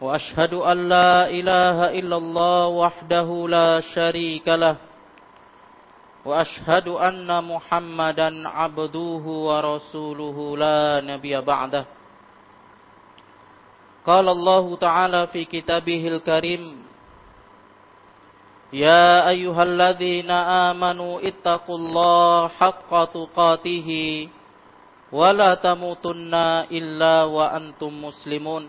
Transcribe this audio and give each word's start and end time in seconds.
واشهد 0.00 0.54
ان 0.54 0.88
لا 0.88 1.28
اله 1.28 1.76
الا 1.98 2.16
الله 2.16 2.66
وحده 2.66 3.28
لا 3.48 3.80
شريك 3.94 4.48
له 4.48 4.76
واشهد 6.24 6.88
ان 6.88 7.28
محمدا 7.44 8.48
عبده 8.48 9.24
ورسوله 9.48 10.36
لا 10.56 11.00
نبي 11.04 11.40
بعده 11.40 11.84
قال 14.06 14.26
الله 14.28 14.64
تعالى 14.76 15.26
في 15.26 15.44
كتابه 15.44 16.02
الكريم 16.08 16.64
يا 18.72 19.28
ايها 19.28 19.62
الذين 19.62 20.30
امنوا 20.70 21.20
اتقوا 21.28 21.76
الله 21.78 22.48
حق 22.48 22.90
تقاته 23.04 23.88
ولا 25.12 25.54
تموتن 25.54 26.34
الا 26.78 27.14
وانتم 27.24 28.04
مسلمون 28.04 28.68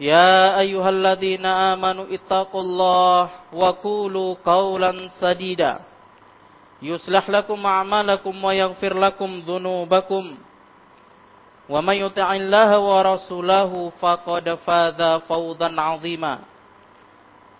يا 0.00 0.58
أيها 0.58 0.88
الذين 0.90 1.46
آمنوا 1.46 2.06
اتقوا 2.10 2.60
الله 2.60 3.30
وقولوا 3.52 4.30
قولا 4.44 4.92
سديدا 5.20 5.80
يصلح 6.82 7.30
لكم 7.30 7.66
أعمالكم 7.66 8.44
ويغفر 8.44 8.98
لكم 8.98 9.30
ذنوبكم 9.46 10.24
ومن 11.68 11.94
يطع 11.94 12.28
الله 12.34 12.70
ورسوله 12.78 13.72
فقد 14.00 14.54
فاز 14.66 15.00
فوزا 15.28 15.80
عظيما 15.80 16.38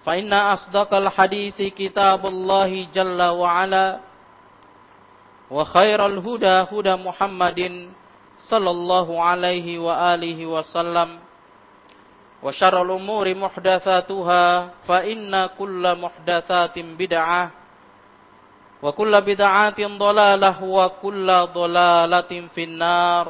فإن 0.05 0.32
أصدق 0.32 0.94
الحديث 0.94 1.62
كتاب 1.62 2.27
الله 2.27 2.86
جل 2.94 3.22
وعلا 3.22 3.88
وخير 5.50 6.06
الهدى 6.06 6.56
هدى 6.72 6.94
محمد 7.06 7.60
صلى 8.50 8.70
الله 8.70 9.22
عليه 9.22 9.78
وآله 9.78 10.46
وسلم 10.46 11.08
وشر 12.42 12.82
الأمور 12.82 13.34
محدثاتها 13.34 14.70
فإن 14.88 15.46
كل 15.58 15.82
محدثات 16.00 16.78
بدعة 16.78 17.50
وكل 18.82 19.20
بدعات 19.20 19.80
ضلالة 19.80 20.56
وكل 20.64 21.28
ضلالة 21.55 22.32
في 22.55 22.62
النار 22.64 23.27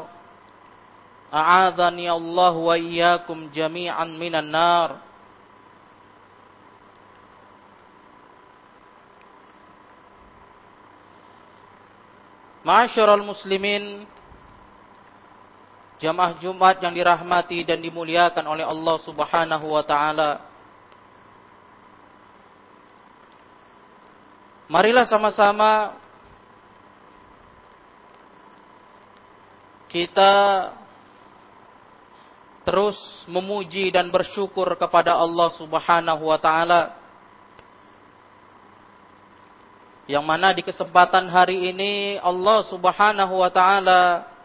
أعاذني 1.34 2.12
الله 2.12 2.50
وإياكم 2.50 3.38
جميعا 3.54 4.04
من 4.04 4.34
النار 4.34 4.96
معاشر 12.64 13.14
المسلمين 13.14 14.06
jamaah 15.97 16.37
Jumat 16.37 16.77
yang 16.81 16.93
dirahmati 16.93 17.65
dan 17.65 17.81
dimuliakan 17.81 18.45
oleh 18.45 18.65
Allah 18.65 18.95
Subhanahu 19.01 19.65
wa 19.73 19.83
taala. 19.85 20.31
Marilah 24.67 25.07
sama-sama 25.07 25.95
kita 29.87 30.33
terus 32.67 32.99
memuji 33.31 33.89
dan 33.89 34.11
bersyukur 34.11 34.67
kepada 34.75 35.15
Allah 35.15 35.49
Subhanahu 35.55 36.23
wa 36.29 36.37
taala. 36.37 36.93
Yang 40.07 40.23
mana 40.23 40.51
di 40.51 40.61
kesempatan 40.63 41.31
hari 41.31 41.71
ini 41.71 42.19
Allah 42.19 42.63
Subhanahu 42.67 43.39
wa 43.39 43.51
taala 43.51 44.36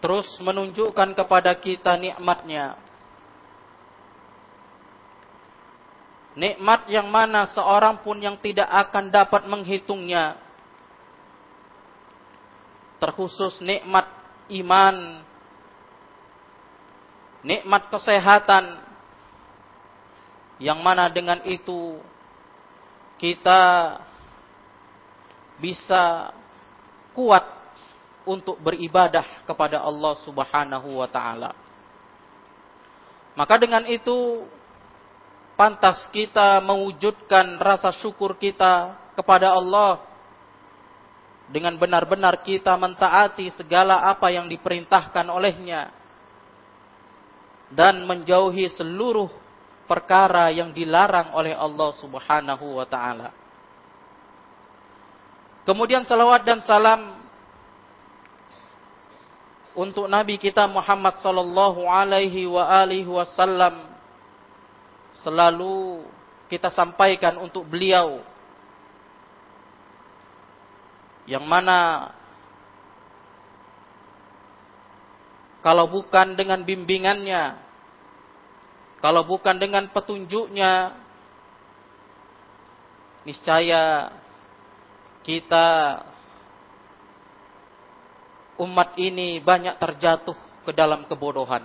terus 0.00 0.28
menunjukkan 0.42 1.16
kepada 1.16 1.56
kita 1.56 1.96
nikmatnya. 1.96 2.76
Nikmat 6.36 6.92
yang 6.92 7.08
mana 7.08 7.48
seorang 7.48 8.04
pun 8.04 8.20
yang 8.20 8.36
tidak 8.36 8.68
akan 8.68 9.08
dapat 9.08 9.48
menghitungnya. 9.48 10.36
Terkhusus 13.00 13.56
nikmat 13.64 14.04
iman, 14.52 15.24
nikmat 17.40 17.88
kesehatan, 17.88 18.84
yang 20.60 20.80
mana 20.80 21.08
dengan 21.08 21.40
itu 21.48 22.00
kita 23.16 23.96
bisa 25.56 26.36
kuat 27.16 27.55
untuk 28.26 28.58
beribadah 28.58 29.46
kepada 29.46 29.80
Allah 29.80 30.18
Subhanahu 30.26 30.98
wa 30.98 31.08
taala. 31.08 31.54
Maka 33.38 33.54
dengan 33.56 33.86
itu 33.86 34.44
pantas 35.54 36.04
kita 36.10 36.58
mewujudkan 36.60 37.56
rasa 37.62 37.94
syukur 37.96 38.34
kita 38.36 38.98
kepada 39.16 39.54
Allah 39.54 40.04
dengan 41.46 41.78
benar-benar 41.78 42.42
kita 42.42 42.74
mentaati 42.74 43.54
segala 43.54 44.02
apa 44.10 44.34
yang 44.34 44.50
diperintahkan 44.50 45.26
olehnya 45.30 45.94
dan 47.70 48.02
menjauhi 48.02 48.66
seluruh 48.74 49.30
perkara 49.86 50.50
yang 50.50 50.74
dilarang 50.74 51.30
oleh 51.32 51.54
Allah 51.54 51.90
Subhanahu 52.02 52.82
wa 52.82 52.86
taala. 52.86 53.30
Kemudian 55.66 56.06
salawat 56.06 56.46
dan 56.46 56.62
salam 56.62 57.25
untuk 59.76 60.08
Nabi 60.08 60.40
kita 60.40 60.64
Muhammad 60.64 61.20
sallallahu 61.20 61.84
alaihi 61.84 62.48
wa 62.48 62.64
alihi 62.64 63.04
wasallam 63.04 63.92
selalu 65.20 66.00
kita 66.48 66.72
sampaikan 66.72 67.36
untuk 67.36 67.68
beliau. 67.68 68.24
Yang 71.28 71.44
mana 71.44 71.78
kalau 75.60 75.90
bukan 75.90 76.38
dengan 76.38 76.62
bimbingannya 76.64 77.58
kalau 79.02 79.28
bukan 79.28 79.60
dengan 79.60 79.90
petunjuknya 79.92 80.96
niscaya 83.26 84.14
kita 85.26 85.66
umat 88.60 88.96
ini 88.96 89.38
banyak 89.40 89.76
terjatuh 89.76 90.36
ke 90.64 90.72
dalam 90.72 91.04
kebodohan. 91.06 91.64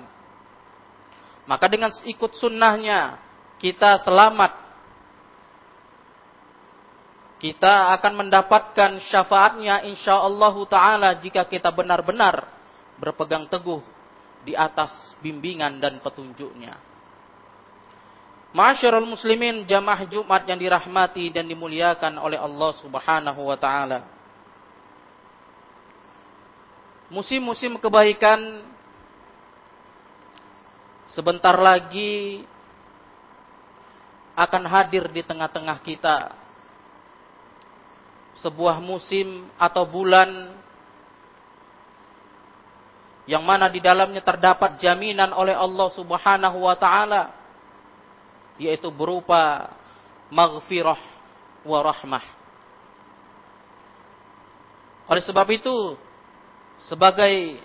Maka 1.49 1.65
dengan 1.67 1.89
ikut 2.05 2.31
sunnahnya, 2.37 3.17
kita 3.57 4.03
selamat. 4.05 4.61
Kita 7.41 7.97
akan 7.97 8.13
mendapatkan 8.21 9.01
syafaatnya 9.09 9.81
insyaAllah 9.89 10.53
ta'ala 10.69 11.09
jika 11.17 11.41
kita 11.49 11.73
benar-benar 11.73 12.45
berpegang 13.01 13.49
teguh 13.49 13.81
di 14.45 14.53
atas 14.53 14.93
bimbingan 15.25 15.81
dan 15.81 15.97
petunjuknya. 16.05 16.77
Masyarul 18.53 19.09
muslimin 19.09 19.65
jamaah 19.65 20.05
Jumat 20.05 20.45
yang 20.45 20.61
dirahmati 20.61 21.33
dan 21.33 21.49
dimuliakan 21.49 22.21
oleh 22.21 22.37
Allah 22.37 22.71
subhanahu 22.77 23.41
wa 23.47 23.57
ta'ala 23.57 24.20
musim-musim 27.11 27.75
kebaikan 27.75 28.63
sebentar 31.11 31.59
lagi 31.59 32.47
akan 34.31 34.63
hadir 34.63 35.11
di 35.11 35.21
tengah-tengah 35.21 35.77
kita. 35.83 36.17
sebuah 38.31 38.81
musim 38.81 39.53
atau 39.59 39.85
bulan 39.85 40.55
yang 43.29 43.45
mana 43.45 43.69
di 43.69 43.77
dalamnya 43.77 44.23
terdapat 44.23 44.81
jaminan 44.81 45.29
oleh 45.35 45.53
Allah 45.53 45.91
Subhanahu 45.93 46.65
wa 46.65 46.73
taala 46.73 47.37
yaitu 48.57 48.89
berupa 48.89 49.69
maghfirah 50.33 50.97
wa 51.61 51.79
rahmah. 51.85 52.25
Oleh 55.11 55.21
sebab 55.21 55.45
itu 55.53 55.99
sebagai 56.89 57.59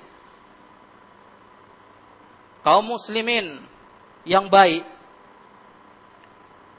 kaum 2.67 2.85
muslimin 2.85 3.63
yang 4.27 4.51
baik 4.51 4.83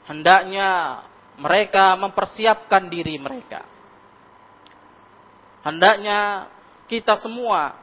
hendaknya 0.04 1.02
mereka 1.38 1.94
mempersiapkan 1.94 2.90
diri 2.90 3.16
mereka. 3.16 3.62
Hendaknya 5.62 6.50
kita 6.90 7.20
semua 7.20 7.76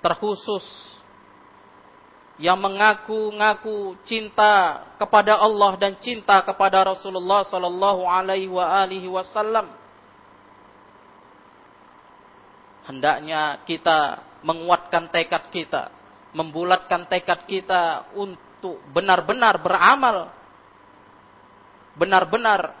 terkhusus 0.00 0.64
yang 2.40 2.56
mengaku-ngaku 2.56 4.00
cinta 4.08 4.88
kepada 4.96 5.36
Allah 5.36 5.76
dan 5.76 5.92
cinta 6.00 6.40
kepada 6.40 6.80
Rasulullah 6.88 7.44
sallallahu 7.44 8.08
alaihi 8.08 8.48
wa 8.48 8.64
alihi 8.80 9.12
wasallam 9.12 9.68
hendaknya 12.90 13.62
kita 13.62 14.26
menguatkan 14.42 15.14
tekad 15.14 15.46
kita 15.54 15.94
membulatkan 16.34 17.06
tekad 17.06 17.46
kita 17.46 18.10
untuk 18.18 18.82
benar-benar 18.90 19.62
beramal 19.62 20.30
benar-benar 21.94 22.74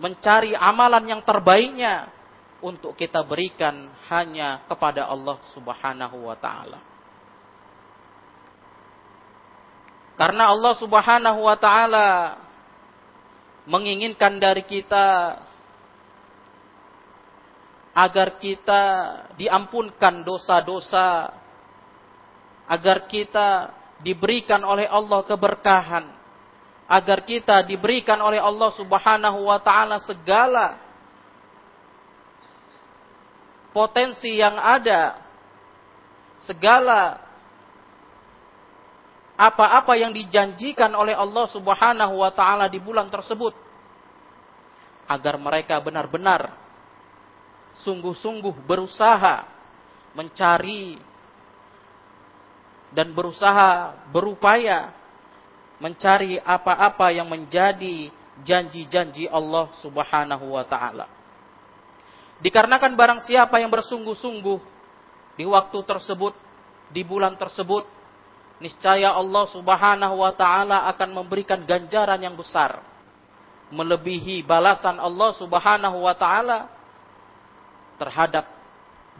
mencari 0.00 0.56
amalan 0.56 1.04
yang 1.04 1.22
terbaiknya 1.24 2.08
untuk 2.64 2.96
kita 2.96 3.20
berikan 3.24 3.92
hanya 4.08 4.64
kepada 4.68 5.08
Allah 5.08 5.36
Subhanahu 5.52 6.28
wa 6.28 6.36
taala. 6.36 6.80
Karena 10.16 10.52
Allah 10.52 10.74
Subhanahu 10.76 11.40
wa 11.44 11.56
taala 11.56 12.08
menginginkan 13.68 14.40
dari 14.40 14.64
kita 14.64 15.36
agar 18.00 18.40
kita 18.40 18.82
diampunkan 19.36 20.24
dosa-dosa, 20.24 21.36
agar 22.64 23.04
kita 23.04 23.76
diberikan 24.00 24.64
oleh 24.64 24.88
Allah 24.88 25.20
keberkahan, 25.28 26.08
agar 26.88 27.28
kita 27.28 27.60
diberikan 27.68 28.16
oleh 28.24 28.40
Allah 28.40 28.72
Subhanahu 28.72 29.44
wa 29.44 29.60
taala 29.60 30.00
segala 30.00 30.80
potensi 33.76 34.32
yang 34.32 34.56
ada, 34.56 35.20
segala 36.48 37.20
apa-apa 39.36 39.92
yang 40.00 40.16
dijanjikan 40.16 40.96
oleh 40.96 41.12
Allah 41.12 41.44
Subhanahu 41.52 42.16
wa 42.16 42.32
taala 42.32 42.64
di 42.64 42.80
bulan 42.80 43.12
tersebut 43.12 43.52
agar 45.04 45.36
mereka 45.36 45.76
benar-benar 45.84 46.69
sungguh-sungguh 47.78 48.66
berusaha 48.66 49.46
mencari 50.14 50.98
dan 52.90 53.14
berusaha 53.14 53.94
berupaya 54.10 54.90
mencari 55.78 56.36
apa-apa 56.42 57.14
yang 57.14 57.30
menjadi 57.30 58.10
janji-janji 58.42 59.30
Allah 59.30 59.70
Subhanahu 59.78 60.58
wa 60.58 60.64
taala. 60.66 61.06
Dikarenakan 62.42 62.92
barang 62.98 63.20
siapa 63.28 63.62
yang 63.62 63.70
bersungguh-sungguh 63.70 64.58
di 65.38 65.44
waktu 65.46 65.78
tersebut, 65.86 66.34
di 66.90 67.06
bulan 67.06 67.38
tersebut, 67.38 67.86
niscaya 68.58 69.14
Allah 69.14 69.44
Subhanahu 69.48 70.20
wa 70.20 70.32
taala 70.34 70.90
akan 70.90 71.22
memberikan 71.22 71.62
ganjaran 71.64 72.18
yang 72.20 72.34
besar 72.34 72.90
melebihi 73.70 74.42
balasan 74.42 74.98
Allah 74.98 75.30
Subhanahu 75.38 76.04
wa 76.04 76.14
taala 76.18 76.66
terhadap 78.00 78.48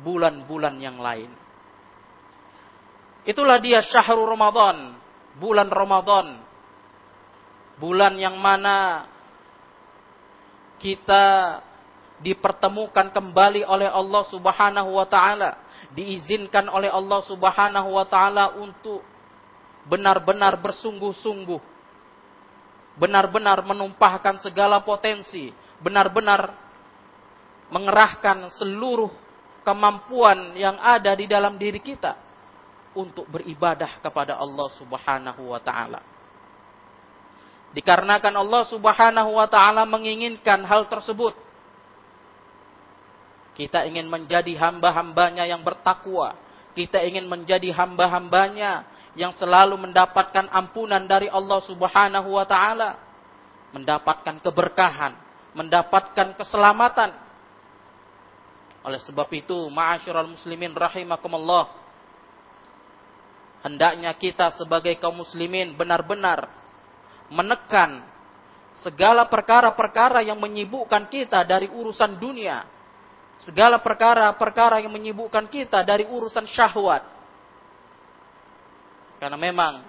bulan-bulan 0.01 0.81
yang 0.81 0.97
lain. 0.97 1.29
Itulah 3.29 3.61
dia 3.61 3.85
syahrul 3.85 4.25
Ramadan, 4.25 4.97
bulan 5.37 5.69
Ramadan. 5.69 6.49
Bulan 7.77 8.17
yang 8.17 8.37
mana 8.37 9.09
kita 10.81 11.61
dipertemukan 12.21 13.09
kembali 13.13 13.65
oleh 13.65 13.89
Allah 13.89 14.25
Subhanahu 14.29 15.01
wa 15.01 15.09
taala, 15.09 15.65
diizinkan 15.97 16.69
oleh 16.69 16.93
Allah 16.93 17.21
Subhanahu 17.25 17.97
wa 17.97 18.05
taala 18.05 18.57
untuk 18.61 19.01
benar-benar 19.89 20.61
bersungguh-sungguh, 20.61 21.61
benar-benar 23.01 23.65
menumpahkan 23.65 24.45
segala 24.45 24.85
potensi, 24.85 25.49
benar-benar 25.81 26.53
mengerahkan 27.71 28.51
seluruh 28.59 29.11
kemampuan 29.63 30.59
yang 30.59 30.77
ada 30.79 31.15
di 31.15 31.31
dalam 31.31 31.55
diri 31.57 31.79
kita 31.79 32.19
untuk 32.95 33.27
beribadah 33.31 34.03
kepada 34.03 34.37
Allah 34.37 34.69
Subhanahu 34.75 35.55
wa 35.55 35.61
taala. 35.63 36.03
Dikarenakan 37.71 38.35
Allah 38.35 38.63
Subhanahu 38.67 39.31
wa 39.39 39.47
taala 39.47 39.87
menginginkan 39.87 40.67
hal 40.67 40.91
tersebut, 40.91 41.33
kita 43.61 43.85
ingin 43.85 44.09
menjadi 44.09 44.57
hamba-hambanya 44.57 45.45
yang 45.45 45.61
bertakwa. 45.61 46.33
Kita 46.73 47.03
ingin 47.05 47.29
menjadi 47.29 47.75
hamba-hambanya 47.77 48.89
yang 49.19 49.37
selalu 49.37 49.77
mendapatkan 49.77 50.49
ampunan 50.49 51.05
dari 51.05 51.29
Allah 51.29 51.61
subhanahu 51.61 52.41
wa 52.41 52.47
ta'ala. 52.49 52.97
Mendapatkan 53.77 54.41
keberkahan. 54.41 55.13
Mendapatkan 55.53 56.41
keselamatan. 56.41 57.11
Oleh 58.81 59.01
sebab 59.05 59.29
itu, 59.37 59.69
ma'asyiral 59.69 60.31
muslimin 60.31 60.73
rahimakumullah. 60.73 61.69
Hendaknya 63.61 64.17
kita 64.17 64.57
sebagai 64.57 64.97
kaum 64.97 65.21
muslimin 65.21 65.77
benar-benar 65.77 66.49
menekan 67.29 68.09
segala 68.81 69.29
perkara-perkara 69.29 70.25
yang 70.25 70.41
menyibukkan 70.41 71.13
kita 71.13 71.45
dari 71.45 71.69
urusan 71.69 72.17
dunia 72.17 72.65
segala 73.41 73.81
perkara-perkara 73.81 74.85
yang 74.85 74.93
menyibukkan 74.93 75.49
kita 75.49 75.81
dari 75.81 76.05
urusan 76.05 76.45
syahwat. 76.45 77.03
Karena 79.17 79.37
memang 79.37 79.85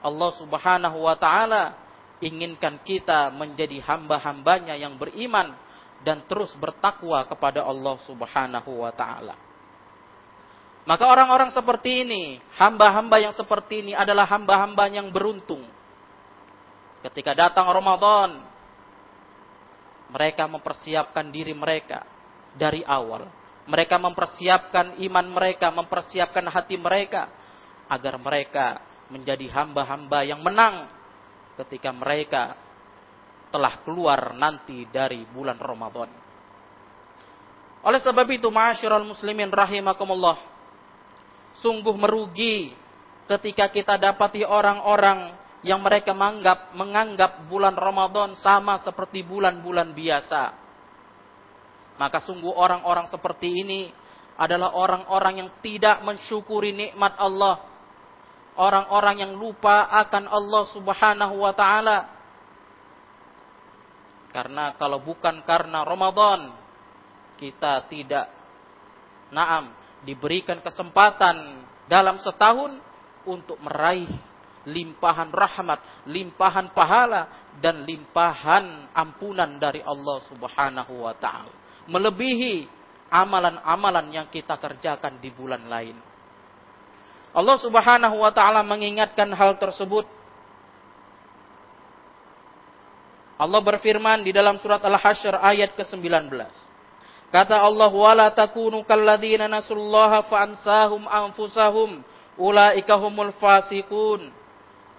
Allah 0.00 0.30
Subhanahu 0.36 0.98
wa 1.04 1.16
taala 1.16 1.76
inginkan 2.24 2.80
kita 2.82 3.32
menjadi 3.32 3.80
hamba-hambanya 3.84 4.76
yang 4.76 4.96
beriman 4.96 5.52
dan 6.02 6.26
terus 6.26 6.52
bertakwa 6.58 7.22
kepada 7.26 7.62
Allah 7.62 7.96
Subhanahu 8.06 8.82
wa 8.82 8.92
taala. 8.94 9.34
Maka 10.82 11.06
orang-orang 11.06 11.54
seperti 11.54 12.02
ini, 12.02 12.42
hamba-hamba 12.58 13.22
yang 13.22 13.34
seperti 13.38 13.86
ini 13.86 13.92
adalah 13.94 14.26
hamba-hamba 14.26 14.90
yang 14.90 15.14
beruntung. 15.14 15.62
Ketika 17.06 17.38
datang 17.38 17.70
Ramadan, 17.70 18.42
mereka 20.10 20.50
mempersiapkan 20.50 21.30
diri 21.30 21.54
mereka 21.54 22.02
dari 22.58 22.82
awal. 22.82 23.30
Mereka 23.62 23.94
mempersiapkan 23.94 24.98
iman 25.06 25.26
mereka, 25.30 25.70
mempersiapkan 25.70 26.42
hati 26.50 26.74
mereka 26.74 27.30
agar 27.86 28.18
mereka 28.18 28.82
menjadi 29.06 29.46
hamba-hamba 29.54 30.26
yang 30.26 30.42
menang 30.42 30.90
ketika 31.62 31.94
mereka 31.94 32.58
telah 33.52 33.84
keluar 33.84 34.32
nanti 34.32 34.88
dari 34.88 35.22
bulan 35.28 35.60
Ramadan. 35.60 36.08
Oleh 37.82 38.00
sebab 38.00 38.24
itu, 38.32 38.48
ma'asyiral 38.48 39.04
muslimin 39.04 39.52
rahimakumullah, 39.52 40.38
sungguh 41.60 41.92
merugi 41.92 42.72
ketika 43.28 43.68
kita 43.68 43.94
dapati 44.00 44.46
orang-orang 44.46 45.34
yang 45.62 45.78
mereka 45.78 46.10
menganggap 46.10 46.74
menganggap 46.74 47.46
bulan 47.46 47.78
Ramadan 47.78 48.34
sama 48.38 48.82
seperti 48.82 49.22
bulan-bulan 49.22 49.94
biasa. 49.94 50.42
Maka 51.98 52.18
sungguh 52.18 52.50
orang-orang 52.50 53.06
seperti 53.06 53.62
ini 53.62 53.80
adalah 54.34 54.74
orang-orang 54.74 55.44
yang 55.46 55.50
tidak 55.62 56.02
mensyukuri 56.02 56.74
nikmat 56.74 57.14
Allah. 57.14 57.62
Orang-orang 58.58 59.22
yang 59.22 59.32
lupa 59.38 59.86
akan 59.88 60.28
Allah 60.28 60.62
Subhanahu 60.74 61.34
wa 61.40 61.52
taala. 61.54 61.98
Karena 64.32 64.72
kalau 64.80 65.04
bukan 65.04 65.44
karena 65.44 65.84
Ramadan 65.84 66.56
kita 67.36 67.84
tidak 67.86 68.26
naam 69.28 69.72
diberikan 70.02 70.58
kesempatan 70.64 71.66
dalam 71.86 72.16
setahun 72.18 72.80
untuk 73.28 73.60
meraih 73.62 74.08
limpahan 74.66 75.30
rahmat, 75.34 76.06
limpahan 76.06 76.70
pahala 76.70 77.52
dan 77.58 77.82
limpahan 77.82 78.94
ampunan 78.94 79.58
dari 79.58 79.82
Allah 79.82 80.22
Subhanahu 80.30 81.02
wa 81.02 81.14
taala. 81.18 81.52
Melebihi 81.90 82.66
amalan-amalan 83.10 84.06
yang 84.14 84.26
kita 84.30 84.54
kerjakan 84.56 85.18
di 85.18 85.30
bulan 85.34 85.66
lain. 85.66 85.98
Allah 87.32 87.56
Subhanahu 87.58 88.22
wa 88.22 88.30
taala 88.30 88.62
mengingatkan 88.62 89.28
hal 89.34 89.58
tersebut. 89.58 90.06
Allah 93.42 93.58
berfirman 93.58 94.22
di 94.22 94.30
dalam 94.30 94.62
surat 94.62 94.78
Al-Hasyr 94.78 95.34
ayat 95.42 95.74
ke-19. 95.74 96.30
Kata 97.34 97.58
Allah, 97.58 97.90
"Wala 97.90 98.30
takunu 98.30 98.86
kalladzina 98.86 99.50
nasullaha 99.50 100.22
fa'ansahum 100.30 101.10
anfusahum 101.10 102.06
ulaika 102.38 102.94
humul 102.94 103.34
fasiqun." 103.34 104.30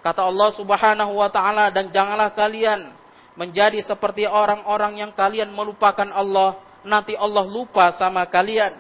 Kata 0.03 0.27
Allah 0.27 0.51
Subhanahu 0.59 1.23
wa 1.23 1.31
taala 1.31 1.71
dan 1.71 1.87
janganlah 1.87 2.35
kalian 2.35 2.91
menjadi 3.39 3.79
seperti 3.79 4.27
orang-orang 4.27 4.99
yang 4.99 5.15
kalian 5.15 5.47
melupakan 5.55 6.11
Allah, 6.11 6.59
nanti 6.83 7.15
Allah 7.15 7.47
lupa 7.47 7.95
sama 7.95 8.27
kalian. 8.27 8.75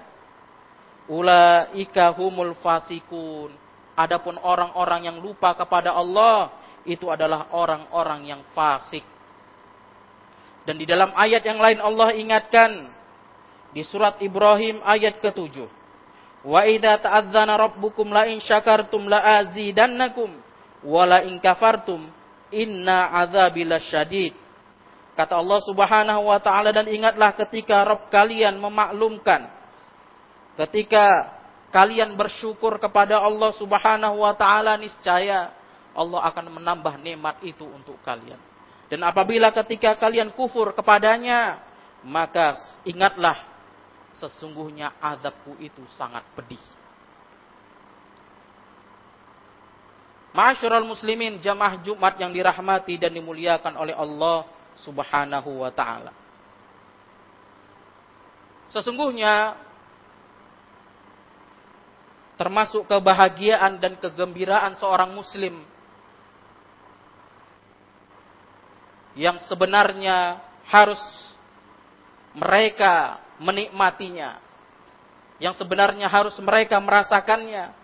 Ulaika 1.07 2.11
humul 2.19 2.51
fasikun. 2.59 3.55
Adapun 3.95 4.35
orang-orang 4.43 5.07
yang 5.07 5.17
lupa 5.23 5.55
kepada 5.55 5.95
Allah, 5.95 6.51
itu 6.83 7.07
adalah 7.07 7.47
orang-orang 7.55 8.27
yang 8.27 8.41
fasik. 8.51 9.12
Dan 10.63 10.79
di 10.79 10.87
dalam 10.87 11.11
ayat 11.11 11.43
yang 11.43 11.59
lain 11.59 11.79
Allah 11.83 12.15
ingatkan 12.15 12.91
di 13.75 13.83
surat 13.83 14.21
Ibrahim 14.23 14.79
ayat 14.85 15.19
ke-7. 15.19 15.67
Wa 16.43 16.67
idza 16.67 16.99
ta'adzana 17.03 17.55
rabbukum 17.55 18.11
la 18.11 18.27
in 18.27 18.39
syakartum 18.43 19.07
la 19.07 19.43
azidannakum 19.43 20.31
wala 20.83 21.23
in 21.23 21.39
kafartum 21.39 22.07
inna 22.51 23.11
adzabi 23.23 23.63
lasyadid. 23.63 24.35
Kata 25.13 25.39
Allah 25.39 25.59
Subhanahu 25.63 26.21
wa 26.27 26.39
taala 26.41 26.73
dan 26.73 26.89
ingatlah 26.89 27.37
ketika 27.37 27.85
Rabb 27.85 28.09
kalian 28.09 28.57
memaklumkan 28.57 29.45
ketika 30.57 31.33
kalian 31.73 32.13
bersyukur 32.13 32.77
kepada 32.77 33.21
Allah 33.21 33.53
Subhanahu 33.57 34.21
wa 34.21 34.33
taala 34.37 34.77
niscaya 34.77 35.53
Allah 35.93 36.21
akan 36.29 36.61
menambah 36.61 36.97
nikmat 37.01 37.41
itu 37.45 37.65
untuk 37.65 37.97
kalian. 38.01 38.52
Dan 38.93 39.01
apabila 39.01 39.49
ketika 39.49 39.97
kalian 39.97 40.29
kufur 40.37 40.69
kepadanya, 40.77 41.65
maka 42.05 42.77
ingatlah 42.85 43.41
sesungguhnya 44.13 44.93
azabku 45.01 45.57
itu 45.57 45.81
sangat 45.97 46.21
pedih. 46.37 46.61
Ma'asyiral 50.37 50.85
muslimin 50.85 51.41
jamaah 51.41 51.81
Jumat 51.81 52.21
yang 52.21 52.29
dirahmati 52.29 53.01
dan 53.01 53.17
dimuliakan 53.17 53.73
oleh 53.81 53.97
Allah 53.97 54.45
Subhanahu 54.77 55.65
wa 55.65 55.73
taala. 55.73 56.13
Sesungguhnya 58.69 59.57
termasuk 62.37 62.85
kebahagiaan 62.85 63.81
dan 63.81 63.97
kegembiraan 63.97 64.77
seorang 64.77 65.09
muslim 65.17 65.72
yang 69.13 69.37
sebenarnya 69.45 70.41
harus 70.69 71.01
mereka 72.33 73.21
menikmatinya 73.37 74.41
yang 75.43 75.53
sebenarnya 75.57 76.07
harus 76.07 76.37
mereka 76.39 76.79
merasakannya 76.79 77.75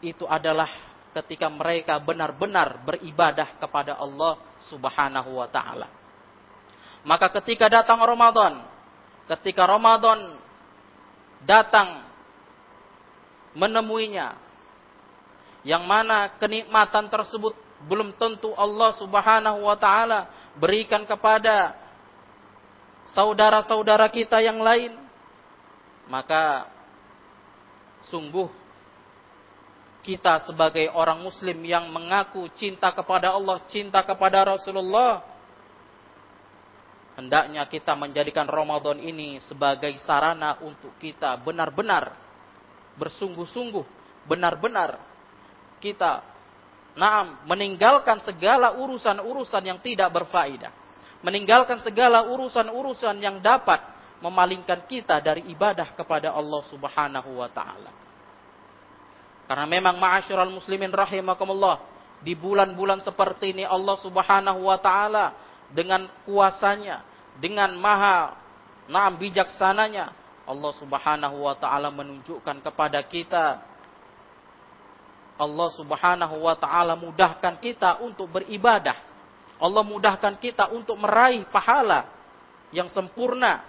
itu 0.00 0.24
adalah 0.24 0.70
ketika 1.12 1.46
mereka 1.52 2.00
benar-benar 2.00 2.80
beribadah 2.82 3.60
kepada 3.60 4.00
Allah 4.00 4.40
Subhanahu 4.66 5.36
wa 5.36 5.48
taala. 5.50 5.92
Maka 7.04 7.28
ketika 7.42 7.68
datang 7.68 8.00
Ramadan, 8.00 8.64
ketika 9.28 9.68
Ramadan 9.68 10.40
datang 11.44 12.06
menemuinya 13.52 14.38
yang 15.66 15.84
mana 15.84 16.32
kenikmatan 16.40 17.12
tersebut 17.12 17.52
belum 17.86 18.14
tentu 18.14 18.54
Allah 18.54 18.94
Subhanahu 18.98 19.66
wa 19.66 19.76
taala 19.78 20.30
berikan 20.58 21.02
kepada 21.02 21.74
saudara-saudara 23.10 24.06
kita 24.10 24.38
yang 24.42 24.62
lain. 24.62 24.94
Maka 26.10 26.66
sungguh 28.10 28.50
kita 30.02 30.42
sebagai 30.50 30.90
orang 30.90 31.22
muslim 31.22 31.62
yang 31.62 31.86
mengaku 31.94 32.50
cinta 32.58 32.90
kepada 32.90 33.30
Allah, 33.38 33.62
cinta 33.70 34.02
kepada 34.02 34.42
Rasulullah, 34.42 35.22
hendaknya 37.14 37.62
kita 37.70 37.94
menjadikan 37.94 38.50
Ramadan 38.50 38.98
ini 38.98 39.38
sebagai 39.46 39.94
sarana 40.02 40.58
untuk 40.58 40.90
kita 40.98 41.38
benar-benar 41.38 42.18
bersungguh-sungguh, 42.98 43.86
benar-benar 44.26 44.98
kita 45.78 46.31
naam 46.92 47.40
meninggalkan 47.48 48.20
segala 48.24 48.76
urusan-urusan 48.76 49.62
yang 49.64 49.78
tidak 49.80 50.12
berfaedah, 50.12 50.72
meninggalkan 51.24 51.80
segala 51.80 52.28
urusan-urusan 52.28 53.16
yang 53.20 53.40
dapat 53.40 53.80
memalingkan 54.22 54.84
kita 54.86 55.18
dari 55.18 55.48
ibadah 55.50 55.96
kepada 55.96 56.30
Allah 56.30 56.62
Subhanahu 56.68 57.42
wa 57.42 57.48
taala. 57.50 57.90
Karena 59.48 59.66
memang 59.66 59.98
ma'asyiral 59.98 60.52
muslimin 60.52 60.92
rahimakumullah, 60.94 61.90
di 62.22 62.38
bulan-bulan 62.38 63.02
seperti 63.02 63.50
ini 63.50 63.66
Allah 63.66 63.98
Subhanahu 63.98 64.70
wa 64.70 64.78
taala 64.78 65.34
dengan 65.74 66.06
kuasanya, 66.22 67.02
dengan 67.42 67.74
maha 67.74 68.38
naam 68.86 69.18
bijaksananya, 69.18 70.14
Allah 70.46 70.72
Subhanahu 70.78 71.42
wa 71.42 71.54
taala 71.58 71.90
menunjukkan 71.90 72.62
kepada 72.62 73.02
kita 73.02 73.71
Allah 75.36 75.68
Subhanahu 75.74 76.44
wa 76.44 76.54
taala 76.56 76.94
mudahkan 76.96 77.58
kita 77.58 78.00
untuk 78.04 78.28
beribadah. 78.30 78.96
Allah 79.62 79.84
mudahkan 79.86 80.36
kita 80.42 80.74
untuk 80.74 80.98
meraih 80.98 81.46
pahala 81.48 82.10
yang 82.74 82.90
sempurna, 82.90 83.62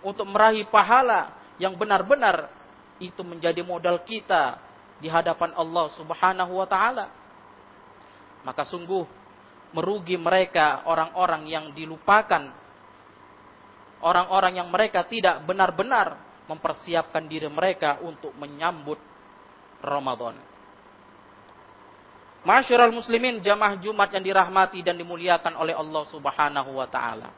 untuk 0.00 0.28
meraih 0.28 0.64
pahala 0.70 1.34
yang 1.58 1.74
benar-benar 1.74 2.48
itu 3.02 3.20
menjadi 3.26 3.60
modal 3.66 4.00
kita 4.06 4.58
di 5.02 5.10
hadapan 5.10 5.50
Allah 5.58 5.90
Subhanahu 5.98 6.52
wa 6.62 6.66
taala. 6.68 7.10
Maka 8.42 8.66
sungguh 8.66 9.06
merugi 9.72 10.14
mereka 10.20 10.84
orang-orang 10.86 11.48
yang 11.48 11.64
dilupakan 11.72 12.62
orang-orang 14.02 14.58
yang 14.58 14.68
mereka 14.68 15.06
tidak 15.06 15.46
benar-benar 15.46 16.18
mempersiapkan 16.50 17.24
diri 17.30 17.46
mereka 17.48 18.02
untuk 18.02 18.34
menyambut 18.34 18.98
Ramadan. 19.80 20.51
Masyarul 22.42 22.90
muslimin 22.90 23.38
jamaah 23.38 23.78
Jumat 23.78 24.10
yang 24.10 24.24
dirahmati 24.26 24.82
dan 24.82 24.98
dimuliakan 24.98 25.54
oleh 25.62 25.78
Allah 25.78 26.02
Subhanahu 26.10 26.70
wa 26.74 26.86
taala. 26.90 27.30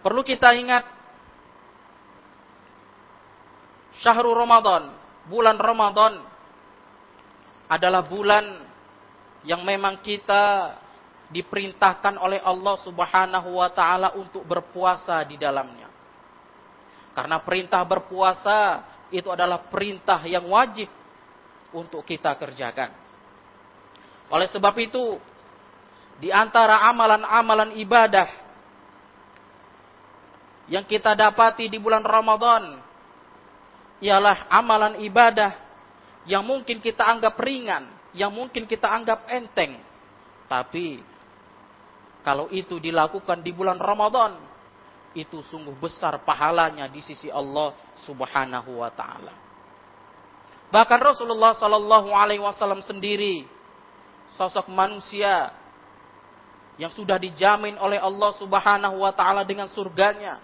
Perlu 0.00 0.22
kita 0.22 0.54
ingat 0.54 0.86
Syahrul 3.98 4.38
Ramadan, 4.38 4.94
bulan 5.26 5.58
Ramadan 5.58 6.22
adalah 7.66 8.06
bulan 8.06 8.62
yang 9.42 9.66
memang 9.66 9.98
kita 9.98 10.78
diperintahkan 11.30 12.14
oleh 12.18 12.38
Allah 12.42 12.78
Subhanahu 12.78 13.58
wa 13.58 13.68
taala 13.74 14.14
untuk 14.14 14.46
berpuasa 14.46 15.18
di 15.26 15.34
dalamnya. 15.34 15.90
Karena 17.10 17.42
perintah 17.42 17.82
berpuasa 17.82 18.86
itu 19.10 19.26
adalah 19.34 19.66
perintah 19.66 20.22
yang 20.30 20.46
wajib 20.46 20.86
untuk 21.74 22.06
kita 22.06 22.38
kerjakan. 22.38 23.09
Oleh 24.30 24.46
sebab 24.46 24.74
itu, 24.78 25.18
di 26.22 26.30
antara 26.30 26.86
amalan-amalan 26.86 27.74
ibadah 27.82 28.28
yang 30.70 30.86
kita 30.86 31.18
dapati 31.18 31.66
di 31.66 31.82
bulan 31.82 32.06
Ramadan 32.06 32.78
ialah 33.98 34.46
amalan 34.48 35.02
ibadah 35.02 35.58
yang 36.30 36.46
mungkin 36.46 36.78
kita 36.78 37.02
anggap 37.02 37.34
ringan, 37.42 37.90
yang 38.14 38.30
mungkin 38.30 38.70
kita 38.70 38.86
anggap 38.86 39.26
enteng. 39.26 39.82
Tapi 40.46 41.02
kalau 42.22 42.46
itu 42.54 42.78
dilakukan 42.78 43.42
di 43.42 43.50
bulan 43.50 43.82
Ramadan, 43.82 44.38
itu 45.16 45.42
sungguh 45.42 45.74
besar 45.74 46.22
pahalanya 46.22 46.86
di 46.86 47.02
sisi 47.02 47.26
Allah 47.26 47.74
Subhanahu 48.06 48.78
wa 48.78 48.90
taala. 48.94 49.34
Bahkan 50.70 51.00
Rasulullah 51.02 51.50
sallallahu 51.58 52.14
alaihi 52.14 52.38
wasallam 52.38 52.78
sendiri 52.86 53.42
sosok 54.38 54.70
manusia 54.70 55.54
yang 56.80 56.92
sudah 56.92 57.20
dijamin 57.20 57.76
oleh 57.76 58.00
Allah 58.00 58.30
Subhanahu 58.36 59.02
wa 59.02 59.12
taala 59.12 59.44
dengan 59.44 59.68
surganya. 59.68 60.40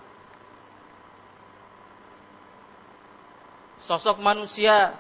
Sosok 3.86 4.18
manusia 4.18 4.98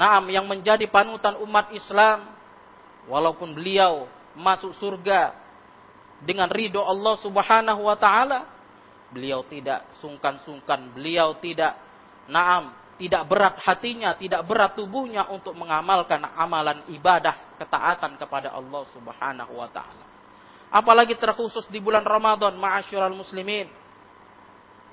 Naam 0.00 0.32
yang 0.32 0.48
menjadi 0.48 0.88
panutan 0.88 1.36
umat 1.44 1.76
Islam 1.76 2.32
walaupun 3.04 3.52
beliau 3.52 4.08
masuk 4.32 4.72
surga 4.80 5.36
dengan 6.24 6.48
ridho 6.48 6.80
Allah 6.80 7.20
Subhanahu 7.20 7.84
wa 7.84 7.96
taala, 8.00 8.48
beliau 9.12 9.44
tidak 9.44 9.84
sungkan-sungkan, 10.00 10.96
beliau 10.96 11.36
tidak 11.36 11.76
naam, 12.32 12.72
tidak 13.00 13.24
berat 13.24 13.56
hatinya, 13.64 14.12
tidak 14.12 14.44
berat 14.44 14.76
tubuhnya 14.76 15.24
untuk 15.32 15.56
mengamalkan 15.56 16.20
amalan 16.36 16.84
ibadah 16.92 17.56
ketaatan 17.56 18.20
kepada 18.20 18.52
Allah 18.52 18.84
Subhanahu 18.92 19.56
wa 19.56 19.68
taala. 19.72 20.04
Apalagi 20.68 21.16
terkhusus 21.16 21.64
di 21.72 21.80
bulan 21.80 22.04
Ramadan, 22.04 22.60
ma'asyiral 22.60 23.16
muslimin. 23.16 23.72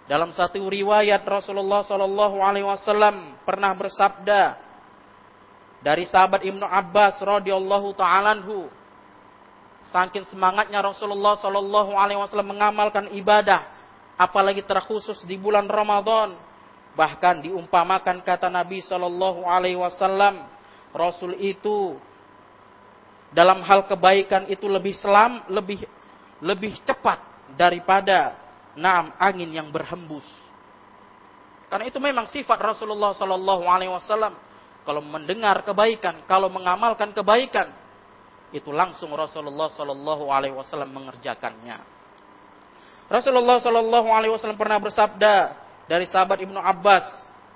Dalam 0.07 0.31
satu 0.31 0.63
riwayat 0.63 1.19
Rasulullah 1.27 1.83
Shallallahu 1.83 2.39
alaihi 2.39 2.63
wasallam 2.63 3.35
pernah 3.43 3.75
bersabda 3.75 4.55
dari 5.83 6.07
sahabat 6.07 6.47
Ibnu 6.47 6.63
Abbas 6.63 7.19
radhiyallahu 7.19 7.91
taalaanhu 7.91 8.71
saking 9.91 10.23
semangatnya 10.31 10.79
Rasulullah 10.79 11.35
Shallallahu 11.35 11.91
alaihi 11.91 12.23
wasallam 12.23 12.55
mengamalkan 12.55 13.11
ibadah 13.11 13.67
apalagi 14.15 14.63
terkhusus 14.63 15.27
di 15.27 15.35
bulan 15.35 15.67
Ramadan 15.67 16.46
bahkan 16.97 17.45
diumpamakan 17.45 18.25
kata 18.25 18.49
Nabi 18.49 18.81
Shallallahu 18.81 19.45
alaihi 19.45 19.77
wasallam 19.77 20.49
Rasul 20.91 21.37
itu 21.37 21.93
dalam 23.29 23.61
hal 23.61 23.85
kebaikan 23.85 24.49
itu 24.49 24.65
lebih 24.65 24.97
selam 24.97 25.45
lebih 25.53 25.85
lebih 26.41 26.81
cepat 26.81 27.21
daripada 27.53 28.47
Naam, 28.77 29.09
angin 29.17 29.49
yang 29.49 29.73
berhembus. 29.73 30.25
Karena 31.67 31.89
itu 31.89 31.97
memang 31.97 32.29
sifat 32.29 32.61
Rasulullah 32.61 33.11
Sallallahu 33.17 33.65
Alaihi 33.65 33.89
Wasallam. 33.89 34.37
Kalau 34.85 35.01
mendengar 35.03 35.65
kebaikan, 35.65 36.23
kalau 36.29 36.47
mengamalkan 36.47 37.11
kebaikan, 37.11 37.73
itu 38.53 38.69
langsung 38.69 39.11
Rasulullah 39.17 39.67
Sallallahu 39.73 40.29
Alaihi 40.29 40.53
Wasallam 40.53 40.93
mengerjakannya. 40.93 41.81
Rasulullah 43.09 43.57
Sallallahu 43.59 44.07
Alaihi 44.13 44.31
Wasallam 44.31 44.61
pernah 44.61 44.77
bersabda 44.77 45.57
dari 45.87 46.05
sahabat 46.05 46.43
Ibnu 46.43 46.59
Abbas 46.59 47.03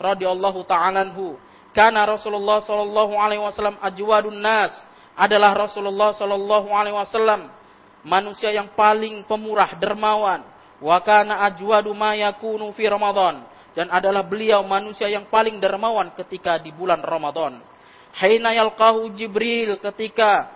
radhiyallahu 0.02 0.66
taalaanhu, 0.66 1.38
karena 1.72 2.04
Rasulullah 2.04 2.60
Sallallahu 2.64 3.16
Alaihi 3.16 3.42
Wasallam 3.44 3.80
ajwadun 3.80 4.40
nas. 4.40 4.72
Adalah 5.16 5.56
Rasulullah 5.56 6.16
Sallallahu 6.16 6.72
Alaihi 6.72 6.96
Wasallam 6.96 7.52
manusia 8.04 8.52
yang 8.52 8.72
paling 8.76 9.24
pemurah 9.28 9.76
dermawan. 9.80 10.44
Wa 10.82 10.98
kana 11.00 11.46
ajwadu 11.48 11.92
ma 11.96 12.16
yakunu 12.16 12.72
fi 12.76 12.88
Ramadan. 12.92 13.48
Dan 13.72 13.88
adalah 13.88 14.28
beliau 14.28 14.60
manusia 14.68 15.08
yang 15.08 15.32
paling 15.32 15.60
dermawan 15.64 16.12
ketika 16.16 16.60
di 16.60 16.76
bulan 16.76 17.00
Ramadan. 17.00 17.64
Haina 18.12 18.52
yalqahu 18.52 19.16
Jibril 19.16 19.80
ketika 19.80 20.52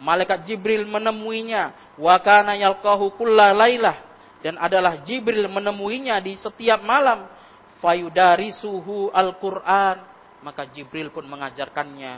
malaikat 0.00 0.48
Jibril 0.48 0.88
menemuinya, 0.88 1.92
wa 2.00 2.16
kana 2.16 2.56
yalqahu 2.56 3.12
lailah 3.28 4.05
dan 4.44 4.60
adalah 4.60 5.00
Jibril 5.02 5.48
menemuinya 5.48 6.20
di 6.20 6.36
setiap 6.36 6.84
malam. 6.84 7.28
Fayudarisuhu 7.80 9.12
Al-Qur'an. 9.12 10.00
Maka 10.44 10.68
Jibril 10.70 11.12
pun 11.12 11.24
mengajarkannya 11.28 12.12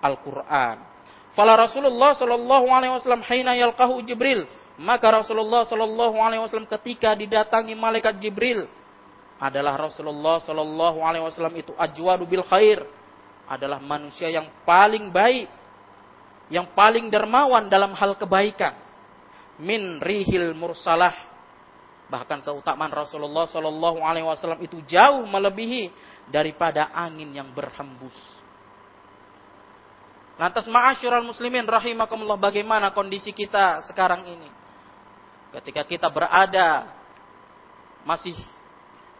Al-Qur'an. 0.00 0.76
Fala 1.32 1.56
Rasulullah 1.56 2.12
sallallahu 2.12 2.68
alaihi 2.68 2.92
wasallam 2.92 3.24
haina 3.24 3.56
yalqahu 3.56 4.04
Jibril. 4.04 4.44
Maka 4.80 5.20
Rasulullah 5.20 5.68
Shallallahu 5.68 6.16
Alaihi 6.16 6.40
Wasallam 6.40 6.70
ketika 6.80 7.12
didatangi 7.12 7.76
malaikat 7.76 8.16
Jibril 8.16 8.64
adalah 9.36 9.76
Rasulullah 9.76 10.40
Shallallahu 10.40 11.04
Alaihi 11.04 11.28
Wasallam 11.28 11.54
itu 11.60 11.76
ajwadu 11.76 12.24
bil 12.24 12.44
khair. 12.46 12.80
Adalah 13.44 13.82
manusia 13.84 14.32
yang 14.32 14.48
paling 14.64 15.12
baik, 15.12 15.44
yang 16.48 16.72
paling 16.72 17.12
dermawan 17.12 17.68
dalam 17.68 17.92
hal 17.92 18.16
kebaikan. 18.16 18.72
Min 19.60 20.00
rihil 20.00 20.56
mursalah 20.56 21.12
bahkan 22.12 22.44
keutamaan 22.44 22.92
Rasulullah 22.92 23.48
Shallallahu 23.48 24.04
Alaihi 24.04 24.28
Wasallam 24.28 24.60
itu 24.60 24.84
jauh 24.84 25.24
melebihi 25.24 25.88
daripada 26.28 26.92
angin 26.92 27.32
yang 27.32 27.48
berhembus. 27.56 28.14
Lantas 30.36 30.68
ma'asyiral 30.68 31.24
muslimin 31.24 31.64
rahimakumullah 31.64 32.36
bagaimana 32.36 32.92
kondisi 32.92 33.32
kita 33.32 33.88
sekarang 33.88 34.28
ini? 34.28 34.62
ketika 35.52 35.84
kita 35.84 36.08
berada 36.08 36.88
masih 38.08 38.34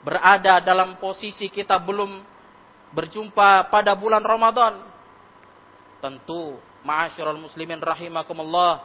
berada 0.03 0.59
dalam 0.65 0.97
posisi 0.99 1.47
kita 1.53 1.77
belum 1.79 2.25
berjumpa 2.97 3.69
pada 3.69 3.93
bulan 3.95 4.25
Ramadan 4.25 4.83
tentu 6.03 6.59
ma'asyiral 6.83 7.39
muslimin 7.39 7.79
rahimakumullah 7.79 8.83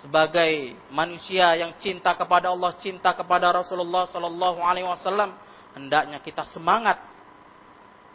sebagai 0.00 0.78
manusia 0.88 1.52
yang 1.58 1.76
cinta 1.76 2.16
kepada 2.16 2.48
Allah, 2.48 2.72
cinta 2.80 3.12
kepada 3.12 3.52
Rasulullah 3.52 4.08
sallallahu 4.08 4.64
alaihi 4.64 4.88
wasallam, 4.88 5.36
hendaknya 5.76 6.22
kita 6.24 6.48
semangat 6.48 6.96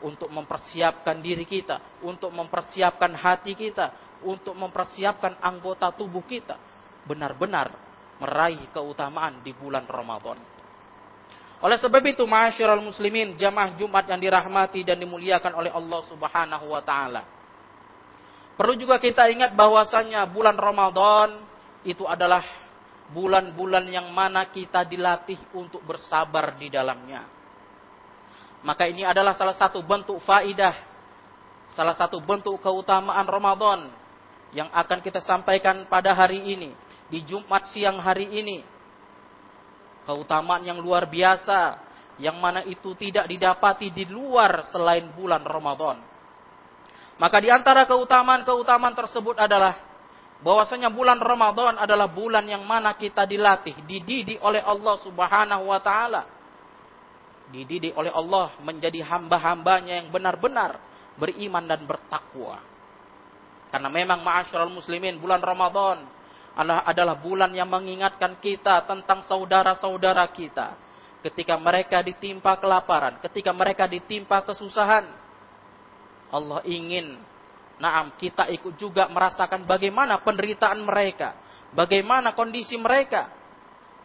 untuk 0.02 0.30
mempersiapkan 0.30 1.22
diri 1.22 1.46
kita, 1.46 2.02
untuk 2.02 2.34
mempersiapkan 2.34 3.14
hati 3.14 3.54
kita, 3.54 4.18
untuk 4.26 4.58
mempersiapkan 4.58 5.38
anggota 5.42 5.94
tubuh 5.94 6.26
kita 6.26 6.58
benar-benar 7.06 7.72
meraih 8.18 8.66
keutamaan 8.74 9.42
di 9.46 9.54
bulan 9.54 9.86
Ramadan. 9.86 10.38
Oleh 11.58 11.78
sebab 11.82 12.06
itu, 12.06 12.22
ma'asyiral 12.26 12.82
muslimin, 12.82 13.34
jamaah 13.34 13.74
Jumat 13.74 14.06
yang 14.06 14.22
dirahmati 14.22 14.86
dan 14.86 15.02
dimuliakan 15.02 15.58
oleh 15.58 15.74
Allah 15.74 16.02
Subhanahu 16.06 16.66
wa 16.70 16.82
taala. 16.86 17.26
Perlu 18.54 18.78
juga 18.78 19.02
kita 19.02 19.30
ingat 19.30 19.54
bahwasanya 19.58 20.26
bulan 20.30 20.58
Ramadan 20.58 21.47
itu 21.86 22.06
adalah 22.06 22.42
bulan-bulan 23.12 23.88
yang 23.88 24.12
mana 24.12 24.50
kita 24.52 24.84
dilatih 24.84 25.40
untuk 25.56 25.84
bersabar 25.84 26.56
di 26.60 26.68
dalamnya. 26.68 27.24
Maka 28.66 28.90
ini 28.90 29.06
adalah 29.06 29.38
salah 29.38 29.56
satu 29.56 29.80
bentuk 29.86 30.20
faidah, 30.26 30.76
salah 31.72 31.94
satu 31.96 32.20
bentuk 32.20 32.58
keutamaan 32.60 33.24
Ramadan 33.24 33.94
yang 34.52 34.68
akan 34.74 35.00
kita 35.00 35.22
sampaikan 35.24 35.88
pada 35.88 36.12
hari 36.12 36.42
ini 36.42 36.74
di 37.08 37.24
Jumat 37.24 37.70
siang 37.72 38.02
hari 38.04 38.28
ini. 38.28 38.60
Keutamaan 40.04 40.64
yang 40.64 40.80
luar 40.80 41.08
biasa 41.08 41.80
yang 42.18 42.40
mana 42.40 42.66
itu 42.66 42.96
tidak 42.98 43.30
didapati 43.30 43.94
di 43.94 44.08
luar 44.10 44.68
selain 44.72 45.14
bulan 45.14 45.44
Ramadan. 45.46 46.00
Maka 47.18 47.38
di 47.42 47.50
antara 47.50 47.86
keutamaan-keutamaan 47.86 48.94
tersebut 48.94 49.38
adalah 49.42 49.87
bahwasanya 50.42 50.94
bulan 50.94 51.18
Ramadan 51.18 51.82
adalah 51.82 52.06
bulan 52.10 52.46
yang 52.46 52.62
mana 52.66 52.94
kita 52.94 53.26
dilatih, 53.26 53.74
dididik 53.90 54.38
oleh 54.42 54.62
Allah 54.62 54.96
Subhanahu 55.02 55.70
wa 55.70 55.80
taala. 55.82 56.22
Dididik 57.48 57.96
oleh 57.96 58.12
Allah 58.12 58.52
menjadi 58.60 59.02
hamba-hambanya 59.08 60.04
yang 60.04 60.12
benar-benar 60.12 60.78
beriman 61.16 61.64
dan 61.64 61.88
bertakwa. 61.88 62.60
Karena 63.72 63.90
memang 63.92 64.20
ma'asyiral 64.24 64.72
muslimin 64.72 65.20
bulan 65.20 65.40
Ramadan 65.40 66.08
adalah 66.58 67.16
bulan 67.20 67.54
yang 67.54 67.70
mengingatkan 67.70 68.40
kita 68.42 68.84
tentang 68.90 69.24
saudara-saudara 69.26 70.26
kita. 70.32 70.76
Ketika 71.24 71.58
mereka 71.58 72.00
ditimpa 72.06 72.56
kelaparan, 72.62 73.20
ketika 73.26 73.52
mereka 73.52 73.90
ditimpa 73.90 74.44
kesusahan, 74.46 75.08
Allah 76.32 76.62
ingin, 76.68 77.18
naam 77.78 78.14
kita 78.18 78.50
ikut 78.54 78.78
juga 78.78 79.10
merasakan 79.10 79.66
bagaimana 79.66 80.22
penderitaan 80.22 80.82
mereka, 80.82 81.38
bagaimana 81.74 82.34
kondisi 82.34 82.76
mereka. 82.78 83.34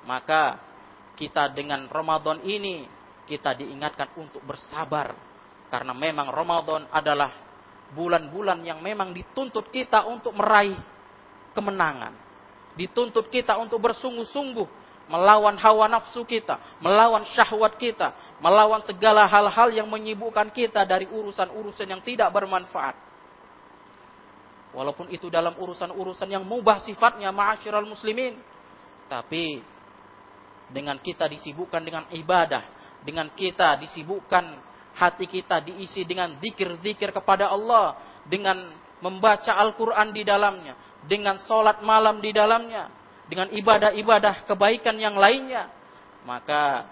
Maka 0.03 0.59
kita 1.15 1.53
dengan 1.55 1.87
Ramadan 1.87 2.43
ini 2.43 2.85
kita 3.25 3.55
diingatkan 3.55 4.13
untuk 4.19 4.43
bersabar 4.43 5.15
karena 5.71 5.95
memang 5.95 6.29
Ramadan 6.29 6.91
adalah 6.91 7.31
bulan-bulan 7.95 8.67
yang 8.67 8.83
memang 8.83 9.15
dituntut 9.15 9.71
kita 9.71 10.09
untuk 10.11 10.35
meraih 10.35 10.77
kemenangan 11.55 12.33
Dituntut 12.73 13.29
kita 13.29 13.61
untuk 13.61 13.85
bersungguh-sungguh 13.85 14.81
melawan 15.03 15.59
hawa 15.61 15.93
nafsu 15.93 16.25
kita, 16.25 16.57
melawan 16.81 17.21
syahwat 17.37 17.77
kita, 17.77 18.39
melawan 18.41 18.81
segala 18.87 19.29
hal-hal 19.29 19.69
yang 19.69 19.85
menyibukkan 19.91 20.49
kita 20.55 20.89
dari 20.89 21.05
urusan-urusan 21.05 21.85
yang 21.85 22.01
tidak 22.01 22.33
bermanfaat. 22.33 22.97
Walaupun 24.73 25.13
itu 25.13 25.29
dalam 25.29 25.53
urusan-urusan 25.61 26.29
yang 26.33 26.45
mubah 26.49 26.81
sifatnya 26.81 27.29
ma'asyiral 27.29 27.85
muslimin. 27.85 28.41
Tapi 29.09 29.61
dengan 30.73 30.97
kita 30.97 31.29
disibukkan 31.29 31.85
dengan 31.85 32.09
ibadah, 32.09 32.65
dengan 33.05 33.29
kita 33.37 33.77
disibukkan 33.77 34.57
hati 34.97 35.29
kita 35.29 35.61
diisi 35.61 36.09
dengan 36.09 36.41
zikir-zikir 36.41 37.13
kepada 37.13 37.53
Allah, 37.53 38.01
dengan 38.25 38.73
membaca 39.05 39.53
Al-Quran 39.61 40.15
di 40.17 40.25
dalamnya, 40.25 40.75
dengan 41.05 41.37
sholat 41.45 41.85
malam 41.85 42.25
di 42.25 42.33
dalamnya, 42.33 42.89
dengan 43.29 43.53
ibadah-ibadah 43.53 44.49
kebaikan 44.49 44.97
yang 44.97 45.17
lainnya, 45.21 45.69
maka 46.25 46.89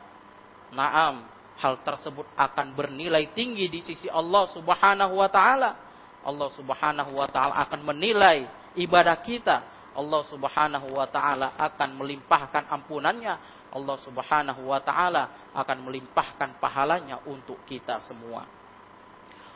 naam 0.74 1.28
hal 1.60 1.80
tersebut 1.84 2.24
akan 2.34 2.72
bernilai 2.72 3.30
tinggi 3.36 3.68
di 3.68 3.84
sisi 3.84 4.08
Allah 4.08 4.48
Subhanahu 4.48 5.20
wa 5.20 5.28
taala. 5.28 5.89
Allah 6.20 6.48
Subhanahu 6.52 7.16
wa 7.16 7.28
taala 7.28 7.56
akan 7.64 7.80
menilai 7.80 8.44
ibadah 8.76 9.16
kita. 9.24 9.56
Allah 9.90 10.22
Subhanahu 10.28 10.96
wa 10.96 11.06
taala 11.09 11.56
akan 11.56 11.96
melimpahkan 11.96 12.68
ampunannya. 12.68 13.35
Allah 13.72 13.96
Subhanahu 14.04 14.70
wa 14.70 14.80
taala 14.80 15.50
akan 15.56 15.78
melimpahkan 15.88 16.61
pahalanya 16.61 17.24
untuk 17.26 17.59
kita 17.64 17.98
semua. 18.04 18.46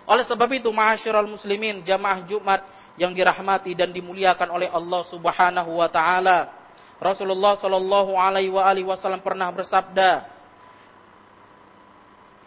Oleh 0.05 0.25
sebab 0.29 0.49
itu, 0.53 0.69
ma'asyiral 0.69 1.25
muslimin, 1.25 1.81
jamaah 1.81 2.29
Jumat 2.29 2.61
yang 3.01 3.17
dirahmati 3.17 3.73
dan 3.73 3.89
dimuliakan 3.89 4.53
oleh 4.53 4.69
Allah 4.69 5.03
Subhanahu 5.09 5.81
wa 5.81 5.89
taala. 5.89 6.53
Rasulullah 7.01 7.57
Shallallahu 7.59 8.13
alaihi 8.15 8.85
wasallam 8.87 9.21
pernah 9.21 9.51
bersabda 9.51 10.31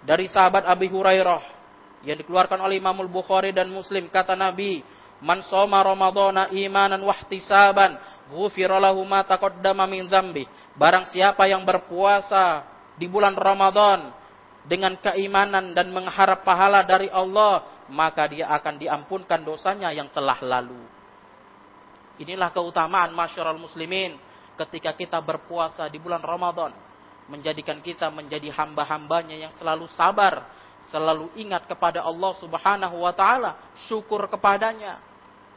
dari 0.07 0.25
sahabat 0.31 0.63
Abi 0.63 0.87
Hurairah 0.87 1.56
yang 2.05 2.17
dikeluarkan 2.21 2.61
oleh 2.61 2.77
Imam 2.77 2.97
Bukhari 3.09 3.49
dan 3.55 3.69
Muslim 3.73 4.09
kata 4.11 4.37
Nabi, 4.37 4.85
"Man 5.23 5.41
shoma 5.45 5.81
Ramadhana 5.81 6.53
imanan 6.53 7.01
wahtisaban, 7.01 7.97
ghufira 8.29 8.77
lahu 8.77 9.01
ma 9.07 9.25
taqaddama 9.25 9.89
min 9.89 10.05
dzambi." 10.05 10.45
Barang 10.77 11.09
siapa 11.09 11.49
yang 11.49 11.65
berpuasa 11.65 12.67
di 12.97 13.09
bulan 13.09 13.33
Ramadan 13.33 14.13
dengan 14.67 14.99
keimanan 14.99 15.71
dan 15.71 15.89
mengharap 15.89 16.43
pahala 16.43 16.83
dari 16.83 17.07
Allah, 17.09 17.85
maka 17.87 18.27
dia 18.27 18.51
akan 18.51 18.75
diampunkan 18.77 19.41
dosanya 19.41 19.89
yang 19.95 20.11
telah 20.11 20.37
lalu. 20.43 20.83
Inilah 22.19 22.49
keutamaan 22.51 23.13
masyarakat 23.13 23.57
muslimin 23.57 24.17
ketika 24.57 24.91
kita 24.97 25.21
berpuasa 25.21 25.87
di 25.87 26.01
bulan 26.01 26.19
Ramadan. 26.19 26.73
Menjadikan 27.27 27.83
kita 27.83 28.07
menjadi 28.07 28.49
hamba-hambanya 28.55 29.35
yang 29.35 29.53
selalu 29.55 29.85
sabar, 29.91 30.47
selalu 30.87 31.33
ingat 31.35 31.67
kepada 31.67 32.03
Allah 32.05 32.31
subhanahu 32.39 33.03
wa 33.03 33.13
ta'ala, 33.13 33.75
syukur 33.89 34.25
kepadanya. 34.31 35.01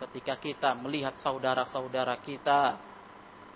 Ketika 0.00 0.34
kita 0.40 0.70
melihat 0.80 1.16
saudara-saudara 1.20 2.16
kita 2.24 2.80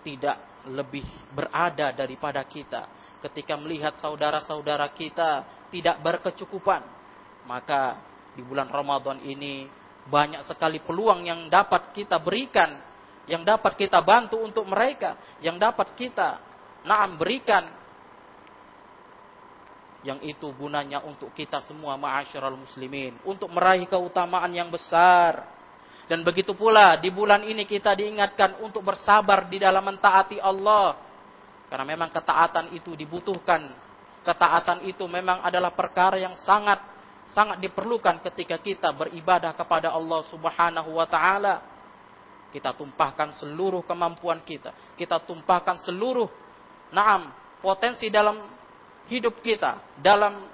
tidak 0.04 0.64
lebih 0.68 1.04
berada 1.32 1.92
daripada 1.96 2.44
kita, 2.44 2.88
ketika 3.24 3.56
melihat 3.56 3.96
saudara-saudara 3.96 4.92
kita 4.92 5.44
tidak 5.72 5.96
berkecukupan, 6.04 6.84
maka 7.48 8.00
di 8.36 8.44
bulan 8.44 8.68
Ramadan 8.68 9.24
ini 9.24 9.64
banyak 10.04 10.44
sekali 10.44 10.84
peluang 10.84 11.24
yang 11.24 11.48
dapat 11.48 11.96
kita 11.96 12.20
berikan, 12.20 12.76
yang 13.24 13.40
dapat 13.40 13.72
kita 13.80 14.04
bantu 14.04 14.36
untuk 14.40 14.68
mereka, 14.68 15.16
yang 15.40 15.56
dapat 15.56 15.96
kita 15.96 16.40
naam 16.84 17.16
berikan 17.16 17.83
yang 20.04 20.20
itu 20.20 20.52
gunanya 20.52 21.00
untuk 21.02 21.32
kita 21.32 21.64
semua 21.64 21.96
ma'asyiral 21.96 22.60
muslimin 22.60 23.16
untuk 23.24 23.48
meraih 23.48 23.88
keutamaan 23.88 24.52
yang 24.52 24.68
besar 24.68 25.48
dan 26.04 26.20
begitu 26.20 26.52
pula 26.52 27.00
di 27.00 27.08
bulan 27.08 27.40
ini 27.48 27.64
kita 27.64 27.96
diingatkan 27.96 28.60
untuk 28.60 28.84
bersabar 28.84 29.48
di 29.48 29.56
dalam 29.56 29.80
mentaati 29.80 30.36
Allah 30.36 31.00
karena 31.74 31.90
memang 31.90 32.12
ketaatan 32.12 32.76
itu 32.76 32.92
dibutuhkan. 32.92 33.72
Ketaatan 34.24 34.88
itu 34.88 35.04
memang 35.08 35.44
adalah 35.44 35.72
perkara 35.72 36.16
yang 36.16 36.36
sangat 36.44 36.80
sangat 37.32 37.56
diperlukan 37.60 38.20
ketika 38.30 38.60
kita 38.60 38.92
beribadah 38.92 39.56
kepada 39.56 39.92
Allah 39.92 40.22
Subhanahu 40.28 40.96
wa 40.96 41.06
taala. 41.08 41.64
Kita 42.52 42.76
tumpahkan 42.76 43.34
seluruh 43.42 43.82
kemampuan 43.82 44.44
kita. 44.46 44.70
Kita 44.94 45.18
tumpahkan 45.24 45.82
seluruh 45.82 46.30
naam 46.94 47.32
potensi 47.58 48.06
dalam 48.12 48.38
hidup 49.10 49.40
kita, 49.44 49.80
dalam 50.00 50.44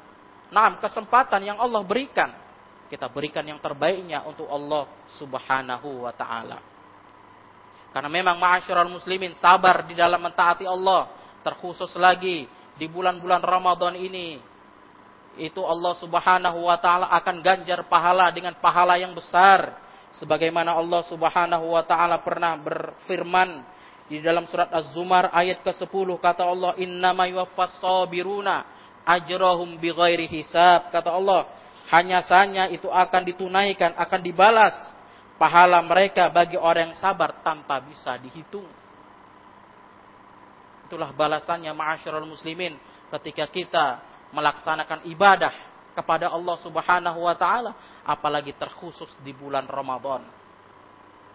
naam 0.50 0.78
kesempatan 0.82 1.42
yang 1.46 1.58
Allah 1.58 1.82
berikan. 1.84 2.30
Kita 2.90 3.06
berikan 3.06 3.46
yang 3.46 3.62
terbaiknya 3.62 4.26
untuk 4.26 4.50
Allah 4.50 4.90
Subhanahu 5.14 6.06
wa 6.06 6.10
taala. 6.10 6.58
Karena 7.90 8.10
memang 8.10 8.38
ma'asyiral 8.38 8.90
muslimin 8.90 9.34
sabar 9.38 9.82
di 9.82 9.98
dalam 9.98 10.22
mentaati 10.22 10.62
Allah. 10.62 11.10
Terkhusus 11.42 11.90
lagi 11.98 12.46
di 12.78 12.86
bulan-bulan 12.86 13.42
Ramadan 13.42 13.98
ini. 13.98 14.38
Itu 15.38 15.62
Allah 15.62 15.94
subhanahu 15.98 16.66
wa 16.66 16.78
ta'ala 16.78 17.06
akan 17.22 17.38
ganjar 17.38 17.86
pahala 17.86 18.30
dengan 18.34 18.54
pahala 18.58 18.98
yang 18.98 19.14
besar. 19.14 19.78
Sebagaimana 20.18 20.74
Allah 20.74 21.06
subhanahu 21.06 21.70
wa 21.70 21.82
ta'ala 21.86 22.18
pernah 22.22 22.58
berfirman 22.58 23.62
di 24.10 24.18
dalam 24.18 24.42
surat 24.50 24.66
Az-Zumar 24.74 25.30
ayat 25.30 25.62
ke-10 25.62 26.08
kata 26.18 26.42
Allah 26.42 26.74
innama 26.82 27.30
yuwaffas 27.30 27.78
sabiruna 27.78 28.66
ajrahum 29.06 29.78
bighairi 29.78 30.26
hisab 30.26 30.90
kata 30.90 31.14
Allah 31.14 31.46
hanya 31.94 32.18
saja 32.26 32.66
itu 32.66 32.90
akan 32.90 33.22
ditunaikan 33.22 33.94
akan 33.94 34.20
dibalas 34.22 34.74
pahala 35.38 35.78
mereka 35.80 36.26
bagi 36.28 36.58
orang 36.58 36.90
yang 36.90 36.96
sabar 36.98 37.40
tanpa 37.40 37.80
bisa 37.80 38.18
dihitung. 38.20 38.66
Itulah 40.90 41.14
balasannya 41.14 41.70
ma'asyiral 41.70 42.26
muslimin 42.26 42.74
ketika 43.14 43.46
kita 43.46 43.86
melaksanakan 44.34 45.06
ibadah 45.06 45.54
kepada 45.94 46.30
Allah 46.30 46.56
Subhanahu 46.62 47.26
wa 47.26 47.34
taala 47.38 48.02
apalagi 48.02 48.54
terkhusus 48.58 49.10
di 49.22 49.30
bulan 49.30 49.66
Ramadan. 49.70 50.39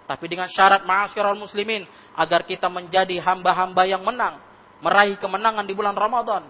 Tapi 0.06 0.26
dengan 0.30 0.46
syarat 0.46 0.86
ma'asyiral 0.86 1.38
muslimin 1.38 1.86
agar 2.14 2.46
kita 2.46 2.70
menjadi 2.70 3.18
hamba-hamba 3.26 3.90
yang 3.90 4.06
menang, 4.06 4.38
meraih 4.82 5.18
kemenangan 5.18 5.66
di 5.66 5.74
bulan 5.74 5.98
Ramadan. 5.98 6.46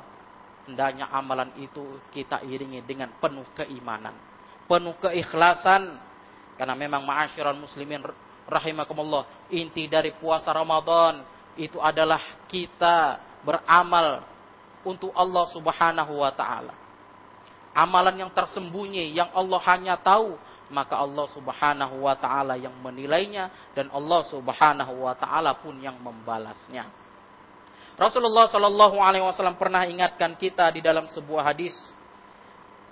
Hendaknya 0.67 1.07
amalan 1.13 1.55
itu 1.61 2.03
kita 2.11 2.43
iringi 2.43 2.83
dengan 2.83 3.15
penuh 3.21 3.47
keimanan, 3.55 4.11
penuh 4.67 4.97
keikhlasan, 4.99 5.95
karena 6.59 6.75
memang 6.75 7.05
ma'asyiral 7.07 7.55
muslimin 7.55 8.03
rahimakumullah, 8.49 9.47
inti 9.53 9.87
dari 9.87 10.11
puasa 10.15 10.51
Ramadan 10.51 11.23
itu 11.55 11.79
adalah 11.79 12.19
kita 12.51 13.23
beramal 13.45 14.25
untuk 14.83 15.15
Allah 15.15 15.45
Subhanahu 15.53 16.13
wa 16.21 16.31
taala. 16.35 16.73
Amalan 17.75 18.23
yang 18.23 18.31
tersembunyi 18.31 19.11
yang 19.11 19.27
Allah 19.35 19.59
hanya 19.67 19.95
tahu, 19.99 20.39
maka 20.73 20.97
Allah 20.97 21.25
Subhanahu 21.29 22.05
wa 22.05 22.15
taala 22.17 22.57
yang 22.57 22.73
menilainya 22.81 23.51
dan 23.77 23.89
Allah 23.93 24.21
Subhanahu 24.29 25.05
wa 25.05 25.13
taala 25.13 25.57
pun 25.59 25.77
yang 25.81 25.97
membalasnya. 26.01 26.89
Rasulullah 27.95 28.51
Shallallahu 28.51 28.99
alaihi 28.99 29.23
wasallam 29.23 29.55
pernah 29.55 29.87
ingatkan 29.87 30.35
kita 30.35 30.67
di 30.75 30.83
dalam 30.83 31.07
sebuah 31.07 31.55
hadis 31.55 31.75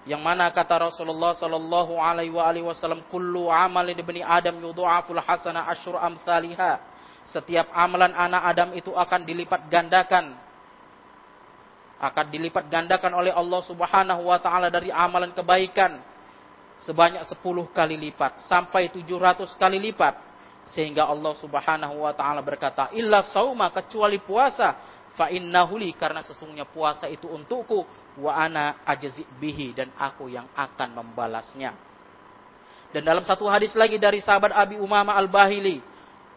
yang 0.03 0.19
mana 0.19 0.51
kata 0.51 0.91
Rasulullah 0.91 1.31
sallallahu 1.31 1.95
alaihi 1.95 2.63
wasallam 2.63 3.07
kullu 3.07 3.47
amalin 3.47 3.95
ibni 3.95 4.19
adam 4.19 4.59
yudha'aful 4.59 5.15
hasana 5.15 5.63
asyur 5.71 5.95
amsalihha 5.95 6.93
setiap 7.29 7.71
amalan 7.71 8.12
anak 8.12 8.43
Adam 8.43 8.69
itu 8.75 8.91
akan 8.91 9.23
dilipat 9.23 9.71
gandakan. 9.71 10.36
Akan 12.03 12.27
dilipat 12.27 12.67
gandakan 12.67 13.15
oleh 13.15 13.31
Allah 13.31 13.62
Subhanahu 13.63 14.27
wa 14.27 14.38
taala 14.43 14.67
dari 14.67 14.91
amalan 14.91 15.31
kebaikan 15.31 16.03
sebanyak 16.83 17.23
10 17.23 17.39
kali 17.71 17.95
lipat 17.97 18.43
sampai 18.47 18.91
700 18.91 19.55
kali 19.55 19.79
lipat 19.79 20.19
sehingga 20.71 21.07
Allah 21.07 21.33
Subhanahu 21.39 22.07
wa 22.07 22.11
taala 22.15 22.39
berkata 22.39 22.91
illa 22.95 23.23
sauma 23.27 23.67
kecuali 23.71 24.19
puasa 24.19 24.79
fa 25.13 25.29
innahuli 25.29 25.93
karena 25.93 26.23
sesungguhnya 26.25 26.65
puasa 26.67 27.05
itu 27.11 27.27
untukku 27.29 27.85
wa 28.19 28.31
ana 28.33 28.81
ajzi 28.85 29.25
bihi 29.37 29.73
dan 29.73 29.89
aku 29.97 30.29
yang 30.29 30.49
akan 30.53 30.89
membalasnya. 31.01 31.73
Dan 32.93 33.01
dalam 33.01 33.25
satu 33.25 33.49
hadis 33.49 33.73
lagi 33.73 33.97
dari 33.97 34.21
sahabat 34.21 34.53
Abi 34.53 34.77
Umama 34.77 35.17
Al-Bahili, 35.17 35.81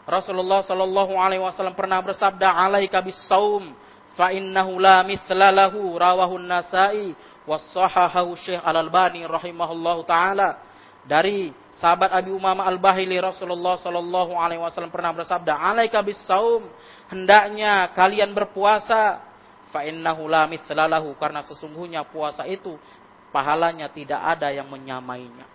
Rasulullah 0.09 0.65
Shallallahu 0.65 1.13
alaihi 1.13 1.45
wasallam 1.45 1.77
pernah 1.77 2.01
bersabda, 2.01 2.49
"Alaika 2.49 3.05
bis-saum 3.05 3.77
fa 4.17 4.33
innahu 4.33 4.81
la 4.81 5.05
mithla 5.05 5.53
lahu." 5.53 6.01
Rawahu 6.01 6.41
An-Nasa'i 6.41 7.13
wa 7.47 7.57
sahahahu 7.57 8.35
Syekh 8.37 8.61
Al-Albani 8.61 9.25
rahimahullahu 9.25 10.03
taala. 10.05 10.61
Dari 11.07 11.55
sahabat 11.79 12.11
Abi 12.11 12.35
Umama 12.35 12.67
Al-Bahili 12.67 13.15
Rasulullah 13.23 13.79
Shallallahu 13.79 14.35
alaihi 14.35 14.59
wasallam 14.59 14.91
pernah 14.91 15.15
bersabda, 15.15 15.55
"Alaika 15.55 16.03
bis-saum." 16.03 16.67
Hendaknya 17.07 17.95
kalian 17.95 18.35
berpuasa 18.35 19.23
fa 19.71 19.87
innahu 19.87 20.27
la 20.27 20.51
mithlalahu 20.51 21.15
karena 21.15 21.47
sesungguhnya 21.47 22.03
puasa 22.11 22.43
itu 22.51 22.75
pahalanya 23.31 23.87
tidak 23.87 24.19
ada 24.19 24.51
yang 24.51 24.67
menyamainya. 24.67 25.47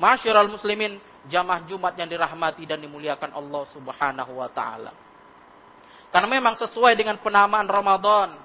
Masyiral 0.00 0.48
muslimin, 0.48 0.96
jamaah 1.28 1.60
Jumat 1.68 1.92
yang 2.00 2.08
dirahmati 2.08 2.64
dan 2.64 2.80
dimuliakan 2.80 3.36
Allah 3.36 3.62
Subhanahu 3.68 4.32
wa 4.40 4.48
taala. 4.48 4.96
Karena 6.08 6.28
memang 6.32 6.56
sesuai 6.56 6.96
dengan 6.96 7.20
penamaan 7.20 7.68
Ramadan. 7.68 8.40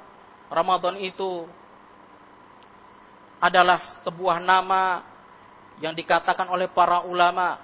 Ramadan 0.52 1.00
itu 1.00 1.48
adalah 3.46 4.02
sebuah 4.02 4.42
nama 4.42 5.06
yang 5.78 5.94
dikatakan 5.94 6.50
oleh 6.50 6.72
para 6.74 7.06
ulama 7.06 7.62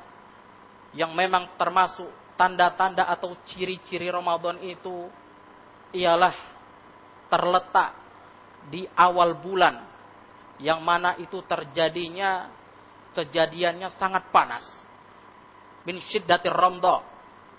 yang 0.93 1.09
memang 1.17 1.57
termasuk 1.57 2.05
tanda-tanda 2.37 3.07
atau 3.09 3.33
ciri-ciri 3.49 4.11
Ramadan 4.13 4.61
itu 4.61 5.09
ialah 5.95 6.35
terletak 7.31 7.97
di 8.69 8.85
awal 8.93 9.39
bulan 9.41 9.81
yang 10.61 10.83
mana 10.85 11.17
itu 11.17 11.41
terjadinya 11.49 12.51
kejadiannya 13.17 13.89
sangat 13.97 14.29
panas. 14.29 14.63
Min 15.81 15.97
syiddatir 15.97 16.53
ramdha. 16.53 17.01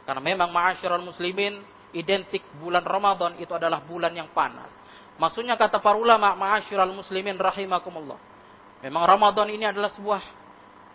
Karena 0.06 0.22
memang 0.22 0.50
ma'asyiral 0.54 1.02
muslimin 1.02 1.62
identik 1.92 2.42
bulan 2.56 2.84
Ramadan 2.84 3.36
itu 3.40 3.52
adalah 3.52 3.84
bulan 3.84 4.12
yang 4.12 4.32
panas. 4.32 4.72
Maksudnya 5.20 5.54
kata 5.60 5.78
para 5.78 5.96
ulama 5.96 6.32
ma'asyiral 6.34 6.92
muslimin 6.92 7.36
rahimakumullah. 7.36 8.16
Memang 8.82 9.04
Ramadan 9.06 9.46
ini 9.52 9.68
adalah 9.68 9.92
sebuah 9.92 10.22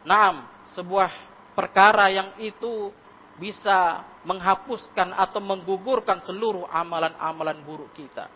naam, 0.04 0.44
sebuah 0.76 1.10
perkara 1.56 2.12
yang 2.12 2.36
itu 2.42 2.92
bisa 3.38 4.04
menghapuskan 4.26 5.14
atau 5.14 5.40
menggugurkan 5.40 6.20
seluruh 6.26 6.66
amalan-amalan 6.68 7.58
buruk 7.64 7.94
kita. 7.94 8.28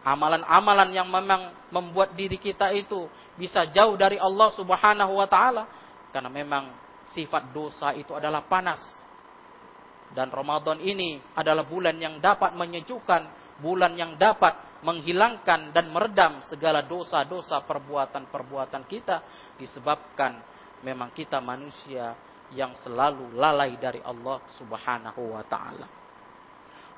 Amalan-amalan 0.00 0.90
yang 0.96 1.08
memang 1.08 1.54
membuat 1.70 2.12
diri 2.16 2.36
kita 2.40 2.72
itu 2.74 3.06
bisa 3.38 3.68
jauh 3.70 3.94
dari 3.94 4.18
Allah 4.18 4.48
Subhanahu 4.52 5.12
wa 5.16 5.28
taala 5.28 5.64
karena 6.10 6.28
memang 6.32 6.72
sifat 7.14 7.52
dosa 7.54 7.94
itu 7.96 8.12
adalah 8.12 8.44
panas. 8.44 8.99
Dan 10.10 10.28
Ramadan 10.34 10.82
ini 10.82 11.22
adalah 11.38 11.62
bulan 11.62 11.94
yang 11.98 12.18
dapat 12.18 12.54
menyejukkan, 12.58 13.22
bulan 13.62 13.94
yang 13.94 14.18
dapat 14.18 14.82
menghilangkan 14.82 15.70
dan 15.70 15.92
meredam 15.92 16.40
segala 16.48 16.82
dosa-dosa 16.82 17.62
perbuatan-perbuatan 17.68 18.82
kita 18.88 19.22
disebabkan 19.60 20.40
memang 20.80 21.12
kita 21.12 21.38
manusia 21.38 22.16
yang 22.50 22.74
selalu 22.80 23.36
lalai 23.36 23.78
dari 23.78 24.02
Allah 24.02 24.42
Subhanahu 24.58 25.36
wa 25.36 25.44
taala. 25.46 25.86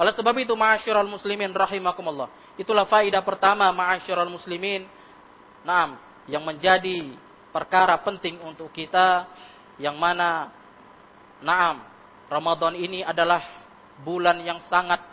Oleh 0.00 0.14
sebab 0.16 0.32
itu 0.40 0.56
ma'asyiral 0.56 1.10
muslimin 1.10 1.52
rahimakumullah. 1.52 2.56
Itulah 2.56 2.88
faedah 2.88 3.20
pertama 3.20 3.68
ma'asyiral 3.76 4.30
muslimin. 4.32 4.88
Naam, 5.62 6.00
yang 6.26 6.42
menjadi 6.42 7.12
perkara 7.52 8.00
penting 8.00 8.40
untuk 8.40 8.72
kita 8.72 9.28
yang 9.76 9.94
mana 10.00 10.50
naam 11.44 11.91
Ramadan 12.32 12.72
ini 12.80 13.04
adalah 13.04 13.44
bulan 14.00 14.40
yang 14.40 14.64
sangat 14.72 15.04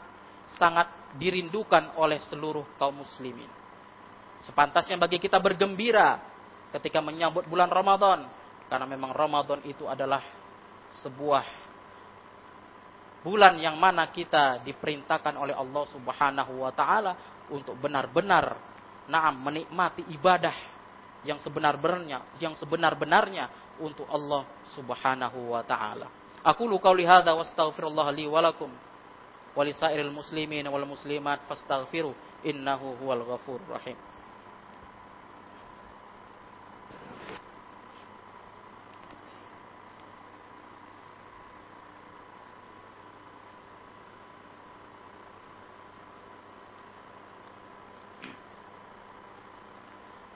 sangat 0.56 0.88
dirindukan 1.20 2.00
oleh 2.00 2.24
seluruh 2.32 2.80
kaum 2.80 3.04
muslimin. 3.04 3.52
Sepantasnya 4.40 4.96
bagi 4.96 5.20
kita 5.20 5.36
bergembira 5.44 6.24
ketika 6.72 7.04
menyambut 7.04 7.44
bulan 7.52 7.68
Ramadan 7.68 8.24
karena 8.72 8.86
memang 8.88 9.12
Ramadan 9.12 9.60
itu 9.68 9.84
adalah 9.84 10.24
sebuah 11.04 11.44
bulan 13.20 13.60
yang 13.60 13.76
mana 13.76 14.08
kita 14.08 14.64
diperintahkan 14.64 15.36
oleh 15.36 15.52
Allah 15.52 15.84
Subhanahu 15.92 16.64
wa 16.64 16.72
taala 16.72 17.44
untuk 17.52 17.76
benar-benar 17.76 18.56
naam 19.12 19.44
menikmati 19.44 20.08
ibadah 20.16 20.56
yang 21.28 21.36
sebenar-benarnya 21.44 22.40
yang 22.40 22.56
sebenar-benarnya 22.56 23.76
untuk 23.84 24.08
Allah 24.08 24.48
Subhanahu 24.72 25.52
wa 25.52 25.62
taala. 25.68 26.08
Aku 26.44 26.72
lukau 26.72 26.96
lihada 26.96 27.36
wa 27.36 27.44
astaghfirullah 27.44 28.16
li 28.16 28.24
walakum 28.24 28.72
wa 29.56 29.64
li 29.66 29.74
sairil 29.76 30.12
muslimin 30.12 30.64
wal 30.72 30.88
muslimat 30.88 31.44
fastaghfiru 31.52 32.16
innahu 32.48 32.96
huwal 33.04 33.28
ghafur 33.28 33.60
rahim. 33.68 33.98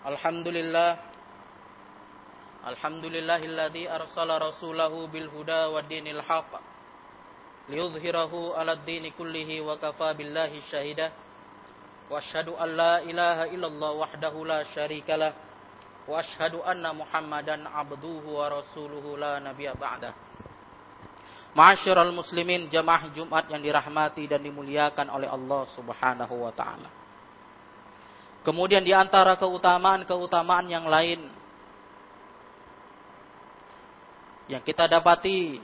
Alhamdulillah 0.04 1.13
Alhamdulillahilladzi 2.64 3.92
arsala 3.92 4.40
rasulahu 4.40 5.12
bil 5.12 5.28
huda 5.28 5.68
wa 5.68 5.84
dinil 5.84 6.24
liyuzhirahu 6.24 6.64
liyudhhirahu 7.68 8.56
'ala 8.56 8.80
ad-dini 8.80 9.12
kullihi 9.12 9.60
wa 9.60 9.76
kafa 9.76 10.16
billahi 10.16 10.64
syahida 10.72 11.12
wa 12.08 12.24
asyhadu 12.24 12.56
an 12.56 12.70
la 12.72 12.94
ilaha 13.04 13.52
illallah 13.52 13.92
wahdahu 14.08 14.48
la 14.48 14.64
syarikalah 14.72 15.36
wa 16.08 16.20
asyhadu 16.20 16.64
anna 16.64 16.96
muhammadan 16.96 17.68
abduhu 17.68 18.40
wa 18.40 18.48
rasuluhu 18.48 19.20
la 19.20 19.44
nabiyya 19.44 19.76
ba'da 19.76 20.16
Ma'asyiral 21.54 22.10
muslimin 22.10 22.66
jamaah 22.66 23.14
Jumat 23.14 23.46
yang 23.46 23.62
dirahmati 23.62 24.26
dan 24.26 24.42
dimuliakan 24.42 25.06
oleh 25.14 25.30
Allah 25.30 25.70
Subhanahu 25.78 26.36
wa 26.42 26.50
taala. 26.50 26.90
Kemudian 28.42 28.82
di 28.82 28.90
antara 28.90 29.38
keutamaan-keutamaan 29.38 30.66
yang 30.66 30.90
lain 30.90 31.43
yang 34.54 34.62
kita 34.62 34.86
dapati 34.86 35.58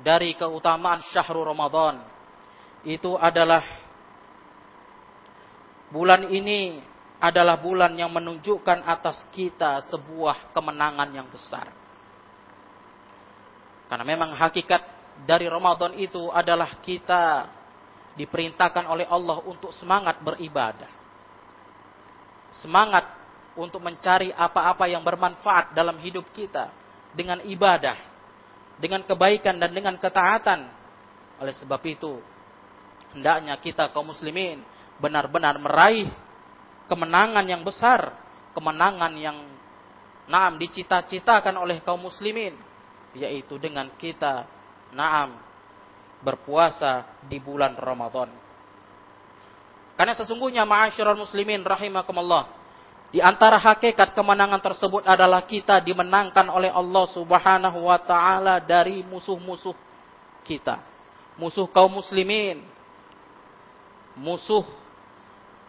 dari 0.00 0.38
keutamaan 0.38 1.02
syahrul 1.10 1.46
Ramadan 1.46 2.00
itu 2.86 3.18
adalah 3.18 3.62
bulan 5.90 6.30
ini 6.30 6.80
adalah 7.22 7.58
bulan 7.58 7.94
yang 7.94 8.10
menunjukkan 8.10 8.82
atas 8.82 9.26
kita 9.30 9.82
sebuah 9.86 10.50
kemenangan 10.50 11.10
yang 11.14 11.28
besar. 11.30 11.70
Karena 13.86 14.02
memang 14.02 14.34
hakikat 14.34 14.82
dari 15.22 15.46
Ramadan 15.46 15.94
itu 16.00 16.32
adalah 16.34 16.82
kita 16.82 17.46
diperintahkan 18.18 18.90
oleh 18.90 19.06
Allah 19.06 19.38
untuk 19.46 19.70
semangat 19.76 20.18
beribadah 20.18 21.02
semangat 22.60 23.08
untuk 23.56 23.80
mencari 23.80 24.32
apa-apa 24.32 24.84
yang 24.88 25.00
bermanfaat 25.00 25.72
dalam 25.72 25.96
hidup 26.00 26.28
kita 26.32 26.68
dengan 27.16 27.40
ibadah, 27.44 27.96
dengan 28.78 29.04
kebaikan 29.04 29.58
dan 29.58 29.72
dengan 29.72 29.96
ketaatan. 29.98 30.70
Oleh 31.42 31.54
sebab 31.58 31.82
itu, 31.88 32.22
hendaknya 33.16 33.58
kita 33.58 33.90
kaum 33.90 34.14
muslimin 34.14 34.62
benar-benar 35.02 35.58
meraih 35.58 36.08
kemenangan 36.86 37.44
yang 37.48 37.66
besar, 37.66 38.14
kemenangan 38.54 39.12
yang 39.18 39.38
naam 40.30 40.54
dicita-citakan 40.56 41.58
oleh 41.58 41.82
kaum 41.82 42.06
muslimin, 42.06 42.54
yaitu 43.16 43.58
dengan 43.58 43.90
kita 43.98 44.46
naam 44.94 45.34
berpuasa 46.22 47.18
di 47.26 47.42
bulan 47.42 47.74
Ramadan. 47.74 48.30
Karena 49.98 50.14
sesungguhnya 50.16 50.62
ma'asyiral 50.64 51.18
muslimin 51.18 51.66
rahimakumullah. 51.66 52.61
Di 53.12 53.20
antara 53.20 53.60
hakikat 53.60 54.16
kemenangan 54.16 54.56
tersebut 54.64 55.04
adalah 55.04 55.44
kita 55.44 55.84
dimenangkan 55.84 56.48
oleh 56.48 56.72
Allah 56.72 57.04
Subhanahu 57.12 57.84
wa 57.84 58.00
taala 58.00 58.56
dari 58.56 59.04
musuh-musuh 59.04 59.76
kita. 60.48 60.80
Musuh 61.36 61.68
kaum 61.68 61.92
muslimin. 61.92 62.64
Musuh 64.16 64.64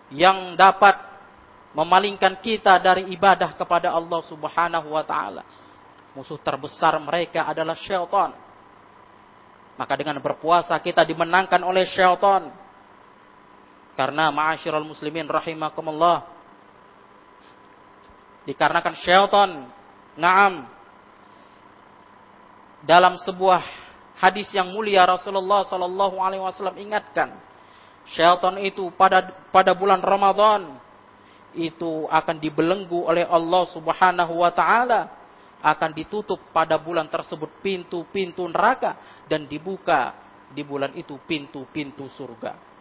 yang 0.07 0.55
dapat 0.55 0.95
memalingkan 1.75 2.39
kita 2.39 2.79
dari 2.79 3.11
ibadah 3.11 3.51
kepada 3.59 3.91
Allah 3.91 4.23
Subhanahu 4.23 4.95
wa 4.95 5.03
taala. 5.03 5.43
Musuh 6.15 6.39
terbesar 6.39 6.95
mereka 6.95 7.43
adalah 7.43 7.75
syaitan. 7.75 8.31
Maka 9.75 9.93
dengan 9.99 10.15
berpuasa 10.23 10.79
kita 10.79 11.03
dimenangkan 11.03 11.59
oleh 11.59 11.83
syaitan 11.91 12.55
karena 13.99 14.31
ma'asyiral 14.31 14.87
muslimin 14.87 15.27
rahimakumullah. 15.27 16.32
Dikarenakan 18.43 18.95
syaitan, 18.99 19.49
naam, 20.19 20.67
dalam 22.83 23.15
sebuah 23.23 23.63
hadis 24.19 24.51
yang 24.51 24.71
mulia 24.75 25.07
Rasulullah 25.07 25.63
sallallahu 25.63 26.19
alaihi 26.19 26.43
wasallam 26.43 26.75
ingatkan, 26.75 27.39
syaitan 28.03 28.59
itu 28.59 28.91
pada 28.99 29.31
pada 29.49 29.71
bulan 29.71 30.03
Ramadan 30.03 30.75
itu 31.55 32.09
akan 32.11 32.35
dibelenggu 32.41 33.07
oleh 33.07 33.23
Allah 33.23 33.63
Subhanahu 33.71 34.43
wa 34.43 34.51
taala, 34.51 35.07
akan 35.63 35.95
ditutup 35.95 36.51
pada 36.51 36.75
bulan 36.75 37.07
tersebut 37.07 37.63
pintu-pintu 37.63 38.43
neraka 38.51 39.23
dan 39.31 39.47
dibuka 39.47 40.11
di 40.51 40.61
bulan 40.67 40.91
itu 40.99 41.15
pintu-pintu 41.23 42.11
surga. 42.11 42.72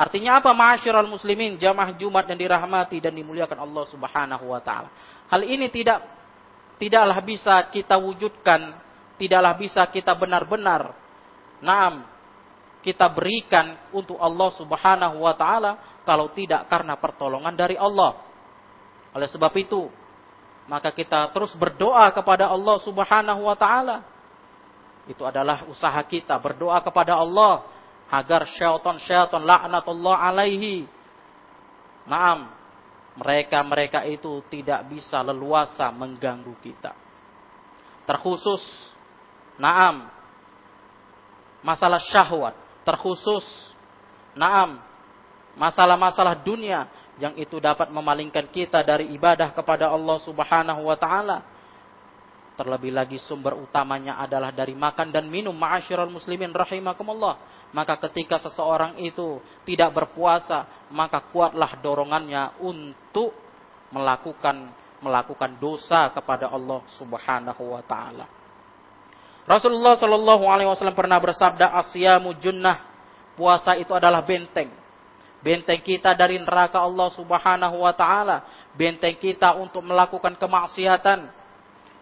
Artinya 0.00 0.40
apa 0.40 0.56
ma'asyiral 0.56 1.04
muslimin, 1.04 1.60
jamaah 1.60 1.92
Jumat 1.92 2.24
yang 2.24 2.40
dirahmati 2.40 3.04
dan 3.04 3.12
dimuliakan 3.12 3.68
Allah 3.68 3.84
Subhanahu 3.84 4.48
wa 4.48 4.60
taala. 4.64 4.88
Hal 5.28 5.44
ini 5.44 5.68
tidak 5.68 6.00
tidaklah 6.80 7.20
bisa 7.20 7.68
kita 7.68 8.00
wujudkan, 8.00 8.80
tidaklah 9.20 9.52
bisa 9.60 9.84
kita 9.92 10.16
benar-benar 10.16 10.96
naam 11.60 12.08
kita 12.80 13.12
berikan 13.12 13.76
untuk 13.92 14.16
Allah 14.16 14.48
Subhanahu 14.56 15.20
wa 15.20 15.36
taala 15.36 16.00
kalau 16.08 16.32
tidak 16.32 16.64
karena 16.72 16.96
pertolongan 16.96 17.52
dari 17.52 17.76
Allah. 17.76 18.16
Oleh 19.12 19.28
sebab 19.28 19.52
itu, 19.60 19.84
maka 20.64 20.96
kita 20.96 21.28
terus 21.28 21.52
berdoa 21.60 22.08
kepada 22.08 22.48
Allah 22.48 22.80
Subhanahu 22.80 23.44
wa 23.44 23.52
taala. 23.52 24.00
Itu 25.04 25.28
adalah 25.28 25.68
usaha 25.68 26.00
kita 26.08 26.40
berdoa 26.40 26.80
kepada 26.80 27.20
Allah 27.20 27.68
agar 28.10 28.44
syaitan-syaitan 28.44 29.42
laknatullah 29.46 30.18
alaihi 30.28 30.86
Naam 32.10 32.50
mereka-mereka 33.18 34.06
itu 34.08 34.40
tidak 34.48 34.86
bisa 34.88 35.20
leluasa 35.20 35.90
mengganggu 35.92 36.54
kita. 36.62 36.94
Terkhusus, 38.08 38.62
naam, 39.60 40.08
masalah 41.60 42.00
syahwat. 42.00 42.56
Terkhusus, 42.86 43.44
naam, 44.32 44.80
masalah-masalah 45.58 46.38
dunia 46.40 46.88
yang 47.20 47.36
itu 47.36 47.60
dapat 47.60 47.92
memalingkan 47.92 48.48
kita 48.48 48.80
dari 48.80 49.12
ibadah 49.12 49.52
kepada 49.52 49.92
Allah 49.92 50.16
Subhanahu 50.24 50.88
wa 50.88 50.96
taala. 50.96 51.44
Terlebih 52.60 52.92
lagi 52.92 53.16
sumber 53.16 53.56
utamanya 53.56 54.20
adalah 54.20 54.52
dari 54.52 54.76
makan 54.76 55.08
dan 55.08 55.32
minum 55.32 55.56
ma'asyiral 55.56 56.12
muslimin 56.12 56.52
rahimakumullah. 56.52 57.40
Maka 57.72 57.96
ketika 58.04 58.36
seseorang 58.36 59.00
itu 59.00 59.40
tidak 59.64 59.96
berpuasa, 59.96 60.84
maka 60.92 61.24
kuatlah 61.32 61.80
dorongannya 61.80 62.60
untuk 62.60 63.32
melakukan 63.88 64.76
melakukan 65.00 65.56
dosa 65.56 66.12
kepada 66.12 66.52
Allah 66.52 66.84
Subhanahu 67.00 67.72
wa 67.72 67.80
taala. 67.80 68.28
Rasulullah 69.48 69.96
Shallallahu 69.96 70.44
alaihi 70.44 70.68
wasallam 70.68 70.92
pernah 70.92 71.16
bersabda, 71.16 71.72
"Asyamu 71.80 72.36
junnah." 72.44 72.76
Puasa 73.40 73.72
itu 73.80 73.96
adalah 73.96 74.20
benteng. 74.20 74.68
Benteng 75.40 75.80
kita 75.80 76.12
dari 76.12 76.36
neraka 76.36 76.76
Allah 76.76 77.08
Subhanahu 77.16 77.80
wa 77.80 77.96
taala, 77.96 78.68
benteng 78.76 79.16
kita 79.16 79.56
untuk 79.56 79.80
melakukan 79.80 80.36
kemaksiatan. 80.36 81.39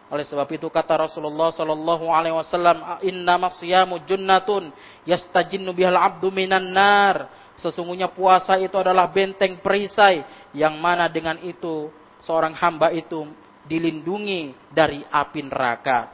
Oleh 0.09 0.25
sebab 0.25 0.49
itu 0.49 0.73
kata 0.73 1.05
Rasulullah 1.05 1.53
sallallahu 1.53 2.09
alaihi 2.09 2.33
wasallam, 2.33 2.81
"Inna 3.05 3.37
masyamu 3.37 4.01
junnatun 4.09 4.73
yastajinnu 5.05 5.77
bihal 5.77 5.97
'abdu 5.97 6.33
minan 6.33 6.73
nar." 6.73 7.29
Sesungguhnya 7.61 8.09
puasa 8.09 8.57
itu 8.57 8.73
adalah 8.79 9.11
benteng 9.13 9.61
perisai 9.61 10.25
yang 10.57 10.81
mana 10.81 11.11
dengan 11.13 11.37
itu 11.45 11.93
seorang 12.25 12.57
hamba 12.57 12.89
itu 12.95 13.29
dilindungi 13.69 14.73
dari 14.73 15.05
api 15.05 15.41
neraka. 15.45 16.09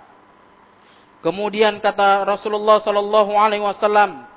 Kemudian 1.23 1.79
kata 1.79 2.27
Rasulullah 2.27 2.83
sallallahu 2.83 3.33
alaihi 3.39 3.63
wasallam, 3.63 4.35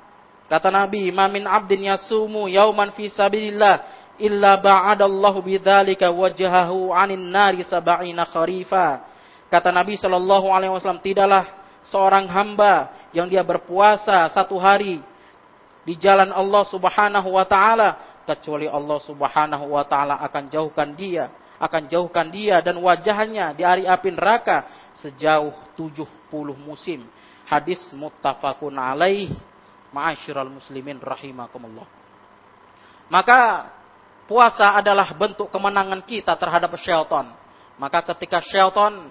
Kata 0.48 0.72
Nabi, 0.72 1.12
"Mamin 1.12 1.44
abdin 1.44 1.92
yasumu 1.92 2.48
yauman 2.48 2.96
fi 2.96 3.12
sabilillah 3.12 3.84
illa 4.16 4.56
ba'adallahu 4.56 5.44
bidzalika 5.44 6.08
wajhahu 6.08 6.88
'anil 6.88 7.20
nari 7.20 7.60
sab'ina 7.68 8.24
kharifa." 8.24 9.04
Kata 9.48 9.72
Nabi 9.72 9.96
sallallahu 9.96 10.52
alaihi 10.52 10.72
wasallam, 10.72 11.00
tidaklah 11.00 11.48
seorang 11.88 12.28
hamba 12.28 12.92
yang 13.16 13.26
dia 13.28 13.40
berpuasa 13.40 14.28
satu 14.28 14.60
hari 14.60 15.00
di 15.88 15.96
jalan 15.96 16.28
Allah 16.28 16.68
Subhanahu 16.68 17.32
wa 17.32 17.44
taala 17.48 18.20
kecuali 18.28 18.68
Allah 18.68 19.00
Subhanahu 19.00 19.72
wa 19.72 19.84
taala 19.88 20.20
akan 20.20 20.52
jauhkan 20.52 20.92
dia, 20.92 21.32
akan 21.56 21.88
jauhkan 21.88 22.28
dia 22.28 22.60
dan 22.60 22.76
wajahnya 22.76 23.56
di 23.56 23.64
hari 23.64 23.88
api 23.88 24.12
neraka 24.12 24.68
sejauh 25.00 25.52
70 25.80 26.04
musim. 26.60 27.08
Hadis 27.48 27.80
muttafaqun 27.96 28.76
alaih 28.76 29.32
Ma'asyiral 29.88 30.52
muslimin 30.52 31.00
rahimakumullah. 31.00 31.88
Maka 33.08 33.72
puasa 34.28 34.76
adalah 34.76 35.08
bentuk 35.16 35.48
kemenangan 35.48 36.04
kita 36.04 36.36
terhadap 36.36 36.76
syaitan. 36.76 37.32
Maka 37.80 38.04
ketika 38.12 38.44
syaitan 38.44 39.08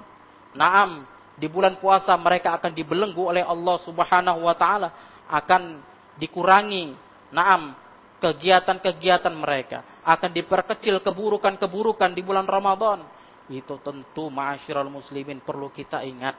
naam 0.58 1.06
di 1.38 1.46
bulan 1.46 1.78
puasa 1.78 2.18
mereka 2.18 2.58
akan 2.58 2.74
dibelenggu 2.74 3.22
oleh 3.30 3.46
Allah 3.46 3.78
Subhanahu 3.86 4.42
wa 4.42 4.56
taala 4.58 4.90
akan 5.30 5.80
dikurangi 6.18 6.98
naam 7.30 7.78
kegiatan-kegiatan 8.18 9.34
mereka 9.38 10.02
akan 10.02 10.34
diperkecil 10.34 11.06
keburukan-keburukan 11.06 12.18
di 12.18 12.26
bulan 12.26 12.50
Ramadan 12.50 13.06
itu 13.48 13.78
tentu 13.80 14.28
ma'asyiral 14.34 14.90
muslimin 14.90 15.40
perlu 15.46 15.70
kita 15.70 16.02
ingat 16.04 16.36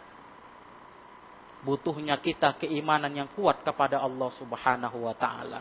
butuhnya 1.62 2.18
kita 2.18 2.58
keimanan 2.60 3.10
yang 3.10 3.28
kuat 3.34 3.66
kepada 3.66 4.02
Allah 4.02 4.30
Subhanahu 4.38 5.08
wa 5.08 5.14
taala. 5.16 5.60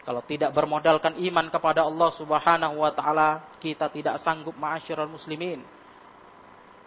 Kalau 0.00 0.24
tidak 0.24 0.50
bermodalkan 0.56 1.20
iman 1.20 1.46
kepada 1.52 1.84
Allah 1.84 2.10
Subhanahu 2.16 2.82
wa 2.82 2.90
taala, 2.90 3.28
kita 3.60 3.92
tidak 3.92 4.18
sanggup 4.24 4.56
ma'asyiral 4.56 5.10
muslimin. 5.10 5.62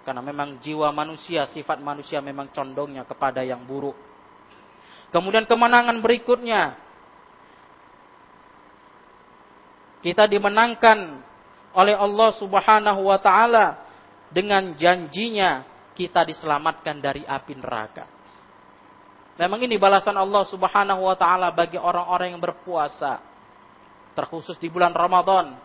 Karena 0.03 0.19
memang 0.19 0.59
jiwa 0.59 0.91
manusia, 0.91 1.47
sifat 1.47 1.79
manusia 1.79 2.19
memang 2.19 2.51
condongnya 2.51 3.07
kepada 3.07 3.39
yang 3.39 3.63
buruk. 3.63 3.95
Kemudian 5.15 5.47
kemenangan 5.47 6.03
berikutnya. 6.03 6.75
Kita 10.03 10.27
dimenangkan 10.27 11.23
oleh 11.71 11.95
Allah 11.95 12.29
Subhanahu 12.35 13.07
wa 13.07 13.17
taala 13.23 13.87
dengan 14.27 14.75
janjinya 14.75 15.63
kita 15.95 16.27
diselamatkan 16.27 16.99
dari 16.99 17.23
api 17.23 17.53
neraka. 17.55 18.05
Memang 19.33 19.65
ini 19.65 19.79
balasan 19.81 20.13
Allah 20.13 20.43
Subhanahu 20.45 21.07
wa 21.07 21.15
taala 21.17 21.49
bagi 21.55 21.79
orang-orang 21.79 22.35
yang 22.35 22.41
berpuasa. 22.43 23.21
Terkhusus 24.13 24.59
di 24.61 24.69
bulan 24.69 24.93
Ramadan. 24.93 25.57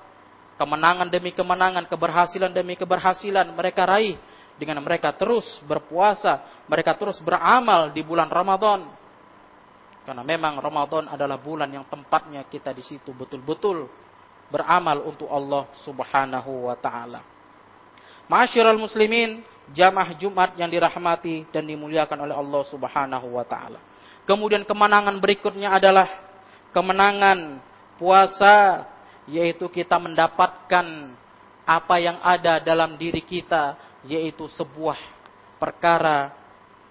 Kemenangan 0.59 1.07
demi 1.07 1.31
kemenangan, 1.31 1.87
keberhasilan 1.87 2.51
demi 2.51 2.75
keberhasilan 2.75 3.47
mereka 3.55 3.87
raih 3.87 4.19
dengan 4.59 4.83
mereka 4.83 5.15
terus 5.15 5.47
berpuasa, 5.63 6.43
mereka 6.67 6.99
terus 6.99 7.23
beramal 7.23 7.95
di 7.95 8.03
bulan 8.03 8.27
Ramadan. 8.27 8.91
Karena 10.03 10.27
memang 10.27 10.59
Ramadan 10.59 11.07
adalah 11.07 11.39
bulan 11.39 11.71
yang 11.71 11.87
tempatnya 11.87 12.43
kita 12.51 12.75
di 12.75 12.83
situ 12.83 13.15
betul-betul 13.15 13.87
beramal 14.51 15.07
untuk 15.07 15.31
Allah 15.31 15.71
Subhanahu 15.87 16.67
wa 16.67 16.75
taala. 16.75 17.23
Masyiral 18.27 18.77
muslimin, 18.77 19.47
jamaah 19.73 20.13
Jumat 20.19 20.59
yang 20.59 20.69
dirahmati 20.69 21.49
dan 21.55 21.65
dimuliakan 21.65 22.29
oleh 22.29 22.35
Allah 22.35 22.63
Subhanahu 22.67 23.37
wa 23.39 23.45
taala. 23.47 23.79
Kemudian 24.27 24.67
kemenangan 24.67 25.17
berikutnya 25.23 25.73
adalah 25.73 26.09
kemenangan 26.75 27.63
puasa 27.97 28.85
yaitu 29.29 29.69
kita 29.69 30.01
mendapatkan 30.01 31.15
apa 31.69 31.95
yang 32.01 32.17
ada 32.25 32.59
dalam 32.65 32.97
diri 32.97 33.21
kita 33.21 33.77
yaitu 34.09 34.49
sebuah 34.49 34.97
perkara 35.61 36.33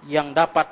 yang 0.06 0.32
dapat 0.32 0.70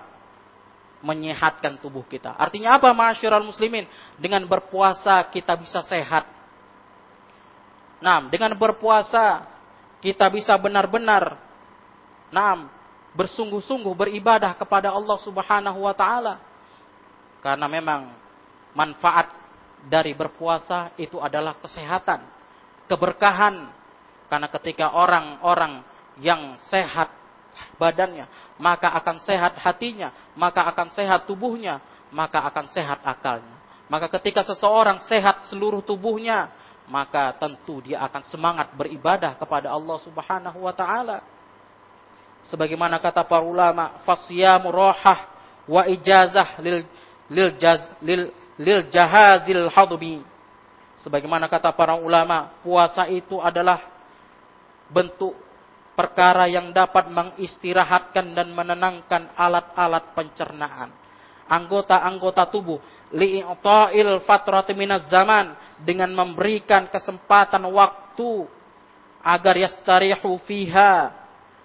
menyehatkan 1.01 1.81
tubuh 1.81 2.05
kita. 2.05 2.33
Artinya 2.37 2.77
apa 2.77 2.93
masyiral 2.93 3.45
muslimin? 3.45 3.85
Dengan 4.17 4.45
berpuasa 4.45 5.25
kita 5.29 5.53
bisa 5.57 5.81
sehat. 5.85 6.25
Nah, 8.01 8.25
dengan 8.29 8.53
berpuasa 8.57 9.45
kita 10.01 10.29
bisa 10.29 10.53
benar-benar 10.61 11.45
Naam, 12.33 12.67
bersungguh-sungguh 13.13 13.93
beribadah 13.95 14.57
kepada 14.57 14.91
Allah 14.91 15.17
Subhanahu 15.21 15.85
wa 15.85 15.93
taala. 15.93 16.41
Karena 17.39 17.69
memang 17.69 18.11
manfaat 18.73 19.31
dari 19.85 20.17
berpuasa 20.17 20.93
itu 20.97 21.21
adalah 21.21 21.57
kesehatan, 21.61 22.25
keberkahan. 22.89 23.71
Karena 24.25 24.49
ketika 24.49 24.97
orang-orang 24.97 25.85
yang 26.17 26.57
sehat 26.65 27.13
badannya, 27.77 28.25
maka 28.57 28.89
akan 28.97 29.21
sehat 29.21 29.53
hatinya, 29.61 30.09
maka 30.33 30.65
akan 30.65 30.89
sehat 30.91 31.29
tubuhnya, 31.29 31.79
maka 32.09 32.41
akan 32.49 32.65
sehat 32.73 32.99
akalnya. 33.05 33.55
Maka 33.85 34.09
ketika 34.17 34.41
seseorang 34.41 35.05
sehat 35.05 35.45
seluruh 35.45 35.85
tubuhnya, 35.85 36.49
maka 36.89 37.37
tentu 37.37 37.85
dia 37.85 38.01
akan 38.01 38.25
semangat 38.29 38.73
beribadah 38.73 39.37
kepada 39.37 39.69
Allah 39.69 39.97
Subhanahu 40.01 40.65
wa 40.65 40.73
taala 40.73 41.21
sebagaimana 42.45 43.01
kata 43.01 43.25
para 43.25 43.41
ulama 43.41 44.05
fasyamu 44.05 44.69
rohah 44.69 45.25
wa 45.65 45.81
ijazah 45.89 46.61
lil 46.61 46.85
lil, 47.29 47.49
jaz, 47.57 47.81
lil, 48.05 48.29
lil 48.59 48.87
jahazil 48.91 49.67
hadbi. 49.71 50.23
Sebagaimana 51.01 51.45
kata 51.51 51.75
para 51.75 51.99
ulama 51.99 52.55
puasa 52.63 53.05
itu 53.11 53.37
adalah 53.37 53.83
bentuk 54.89 55.35
perkara 55.95 56.45
yang 56.45 56.75
dapat 56.75 57.07
mengistirahatkan 57.07 58.35
dan 58.35 58.51
menenangkan 58.51 59.31
alat-alat 59.37 60.11
pencernaan. 60.11 60.91
Anggota-anggota 61.45 62.49
tubuh 62.49 62.81
li'ta'il 63.13 64.17
fatrati 64.25 64.73
minaz 64.73 65.05
zaman 65.07 65.53
dengan 65.85 66.09
memberikan 66.09 66.89
kesempatan 66.89 67.69
waktu 67.69 68.49
agar 69.21 69.55
yastarihu 69.57 70.41
fiha 70.41 71.13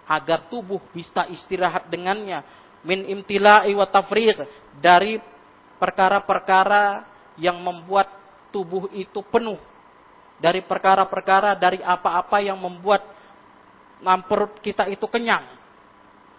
agar 0.04 0.50
tubuh 0.52 0.82
bisa 0.92 1.24
istirahat 1.32 1.88
dengannya. 1.88 2.42
Min 2.80 3.04
imtila'i 3.08 3.76
wa 3.76 3.84
tafriq 3.84 4.36
dari 4.80 5.20
perkara-perkara 5.80 7.08
yang 7.40 7.56
membuat 7.58 8.12
tubuh 8.52 8.92
itu 8.92 9.24
penuh. 9.24 9.56
Dari 10.36 10.60
perkara-perkara 10.64 11.56
dari 11.56 11.80
apa-apa 11.80 12.40
yang 12.44 12.60
membuat 12.60 13.04
perut 14.28 14.60
kita 14.60 14.88
itu 14.92 15.04
kenyang. 15.08 15.44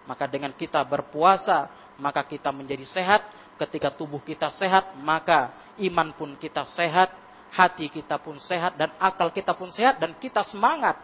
Maka 0.05 0.25
dengan 0.29 0.53
kita 0.53 0.81
berpuasa 0.85 1.69
maka 1.97 2.21
kita 2.25 2.53
menjadi 2.53 2.85
sehat. 2.85 3.21
Ketika 3.57 3.93
tubuh 3.93 4.21
kita 4.21 4.49
sehat 4.53 4.97
maka 4.97 5.53
iman 5.77 6.13
pun 6.17 6.33
kita 6.37 6.65
sehat 6.73 7.13
hati 7.51 7.91
kita 7.91 8.15
pun 8.17 8.39
sehat 8.39 8.79
dan 8.79 8.95
akal 8.97 9.27
kita 9.29 9.51
pun 9.51 9.69
sehat 9.69 9.99
dan 9.99 10.15
kita 10.17 10.41
semangat 10.47 10.97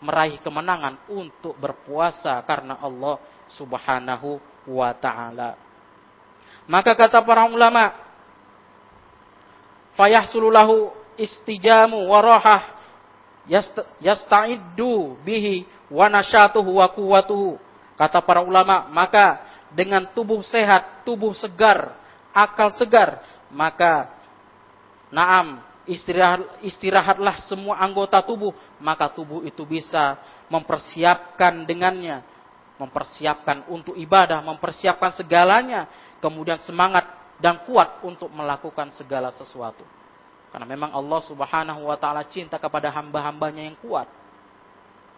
meraih 0.00 0.40
kemenangan 0.40 0.96
untuk 1.10 1.52
berpuasa 1.60 2.40
karena 2.46 2.80
Allah 2.80 3.20
Subhanahu 3.52 4.40
wa 4.70 4.90
taala. 4.96 5.69
Maka 6.70 6.94
kata 6.94 7.20
para 7.24 7.46
ulama, 7.50 7.92
fayahsululahu 9.98 10.94
istijamu 11.18 12.08
wa 12.08 12.20
rahah 12.22 12.62
yasta'iddu 14.00 15.18
bihi 15.20 15.66
wa 15.90 16.06
nasyatuhu 16.06 16.78
wa. 16.78 17.58
Kata 17.98 18.22
para 18.24 18.40
ulama, 18.40 18.88
maka 18.88 19.44
dengan 19.74 20.08
tubuh 20.16 20.40
sehat, 20.40 21.04
tubuh 21.04 21.36
segar, 21.36 21.92
akal 22.32 22.72
segar, 22.72 23.20
maka 23.52 24.08
naam 25.12 25.60
istirahat, 25.84 26.62
istirahatlah 26.64 27.44
semua 27.44 27.76
anggota 27.82 28.22
tubuh, 28.22 28.54
maka 28.80 29.10
tubuh 29.10 29.44
itu 29.44 29.66
bisa 29.66 30.16
mempersiapkan 30.48 31.66
dengannya, 31.66 32.22
mempersiapkan 32.80 33.68
untuk 33.68 33.92
ibadah, 33.92 34.40
mempersiapkan 34.40 35.12
segalanya, 35.12 35.84
kemudian 36.24 36.56
semangat 36.64 37.04
dan 37.36 37.60
kuat 37.68 38.00
untuk 38.00 38.32
melakukan 38.32 38.88
segala 38.96 39.28
sesuatu. 39.36 39.84
Karena 40.48 40.64
memang 40.64 40.96
Allah 40.96 41.20
Subhanahu 41.28 41.92
wa 41.92 41.96
taala 42.00 42.24
cinta 42.24 42.56
kepada 42.56 42.88
hamba-hambanya 42.88 43.68
yang 43.68 43.76
kuat. 43.76 44.08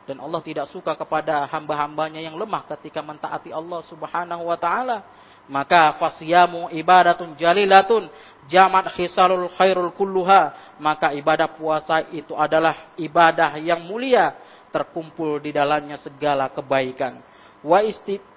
Dan 0.02 0.18
Allah 0.18 0.42
tidak 0.42 0.66
suka 0.74 0.98
kepada 0.98 1.46
hamba-hambanya 1.46 2.18
yang 2.18 2.34
lemah 2.34 2.66
ketika 2.74 2.98
mentaati 2.98 3.54
Allah 3.54 3.86
Subhanahu 3.86 4.50
wa 4.50 4.58
taala 4.58 5.06
maka 5.46 5.94
fasyamu 5.98 6.70
ibadatun 6.74 7.34
jalilatun 7.34 8.06
jamat 8.46 8.94
khisalul 8.94 9.50
khairul 9.54 9.90
kulluha 9.94 10.74
maka 10.78 11.10
ibadah 11.14 11.50
puasa 11.54 12.06
itu 12.14 12.34
adalah 12.34 12.94
ibadah 12.94 13.58
yang 13.58 13.82
mulia 13.82 14.38
terkumpul 14.70 15.42
di 15.42 15.50
dalamnya 15.50 15.98
segala 15.98 16.46
kebaikan 16.50 17.18
wa 17.62 17.78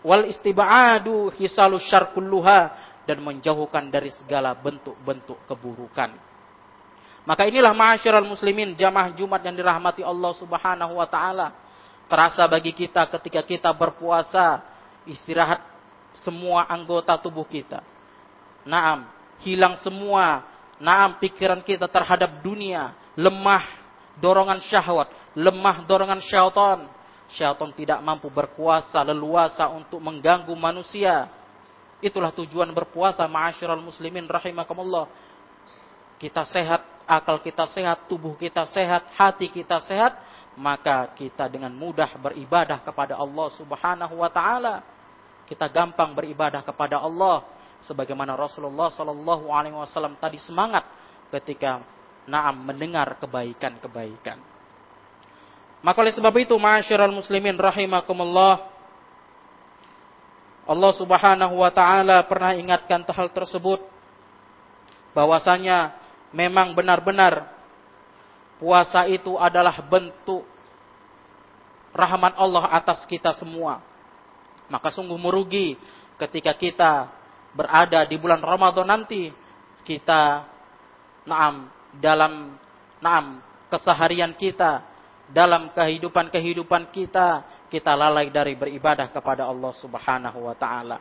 wal 0.05 0.23
istibadu 0.30 1.34
khisalus 1.34 1.86
syar 1.89 2.13
kulluha 2.13 2.93
dan 3.05 3.21
menjauhkan 3.21 3.89
dari 3.89 4.13
segala 4.13 4.53
bentuk-bentuk 4.57 5.45
keburukan 5.49 6.13
maka 7.26 7.49
inilah 7.49 7.73
ma'asyiral 7.73 8.26
muslimin 8.26 8.78
jamaah 8.78 9.09
Jumat 9.17 9.41
yang 9.41 9.57
dirahmati 9.57 10.05
Allah 10.05 10.32
Subhanahu 10.38 11.01
wa 11.01 11.09
taala 11.09 11.57
terasa 12.05 12.45
bagi 12.45 12.69
kita 12.69 13.09
ketika 13.17 13.41
kita 13.41 13.69
berpuasa 13.73 14.61
istirahat 15.09 15.61
semua 16.21 16.69
anggota 16.69 17.17
tubuh 17.17 17.43
kita. 17.49 17.82
Naam, 18.65 19.09
hilang 19.41 19.78
semua 19.82 20.45
naam 20.78 21.17
pikiran 21.17 21.65
kita 21.65 21.89
terhadap 21.89 22.45
dunia, 22.45 22.93
lemah 23.17 23.63
dorongan 24.21 24.61
syahwat, 24.61 25.09
lemah 25.34 25.84
dorongan 25.89 26.21
syaitan. 26.21 26.88
Syaitan 27.32 27.73
tidak 27.73 27.99
mampu 28.05 28.30
berkuasa 28.30 29.01
leluasa 29.01 29.69
untuk 29.73 29.97
mengganggu 30.01 30.53
manusia. 30.53 31.30
Itulah 32.03 32.30
tujuan 32.36 32.69
berpuasa 32.69 33.26
ma'asyiral 33.26 33.82
muslimin 33.82 34.30
rahimakumullah. 34.30 35.09
Kita 36.21 36.45
sehat, 36.45 36.86
akal 37.09 37.41
kita 37.41 37.65
sehat, 37.71 38.05
tubuh 38.05 38.38
kita 38.38 38.63
sehat, 38.69 39.09
hati 39.17 39.49
kita 39.49 39.82
sehat, 39.84 40.13
maka 40.55 41.11
kita 41.17 41.51
dengan 41.51 41.73
mudah 41.73 42.15
beribadah 42.15 42.80
kepada 42.80 43.19
Allah 43.19 43.47
Subhanahu 43.57 44.23
wa 44.23 44.30
taala 44.32 44.95
kita 45.45 45.69
gampang 45.69 46.17
beribadah 46.17 46.65
kepada 46.65 46.97
Allah 46.97 47.45
sebagaimana 47.86 48.34
Rasulullah 48.34 48.89
Shallallahu 48.89 49.53
Alaihi 49.53 49.78
Wasallam 49.78 50.17
tadi 50.17 50.41
semangat 50.41 50.84
ketika 51.30 51.86
naam 52.26 52.65
mendengar 52.65 53.21
kebaikan-kebaikan. 53.21 54.55
Maka 55.86 56.01
oleh 56.01 56.17
sebab 56.17 56.33
itu, 56.41 56.57
masyarakat 56.57 57.13
muslimin 57.13 57.53
rahimakumullah, 57.61 58.73
Allah 60.65 60.91
Subhanahu 60.97 61.61
wa 61.61 61.69
taala 61.69 62.25
pernah 62.25 62.57
ingatkan 62.57 63.05
hal 63.05 63.29
tersebut. 63.29 63.86
Bahwasanya 65.13 65.93
memang 66.33 66.73
benar-benar 66.73 67.53
puasa 68.57 69.05
itu 69.05 69.38
adalah 69.38 69.77
bentuk 69.86 70.41
rahmat 71.93 72.33
Allah 72.33 72.65
atas 72.73 73.05
kita 73.05 73.38
semua. 73.38 73.86
Maka 74.65 74.89
sungguh 74.89 75.21
merugi 75.21 75.77
ketika 76.17 76.57
kita 76.57 77.13
berada 77.53 78.01
di 78.09 78.17
bulan 78.17 78.41
Ramadan 78.41 78.89
nanti 78.89 79.29
kita 79.86 80.49
naam 81.29 81.69
dalam 82.01 82.57
naam 82.97 83.38
keseharian 83.69 84.33
kita 84.33 84.94
dalam 85.32 85.73
kehidupan-kehidupan 85.73 86.93
kita 86.93 87.45
kita 87.69 87.97
lalai 87.97 88.30
dari 88.30 88.53
beribadah 88.53 89.09
kepada 89.09 89.49
Allah 89.49 89.73
Subhanahu 89.78 90.45
wa 90.45 90.55
taala. 90.55 90.97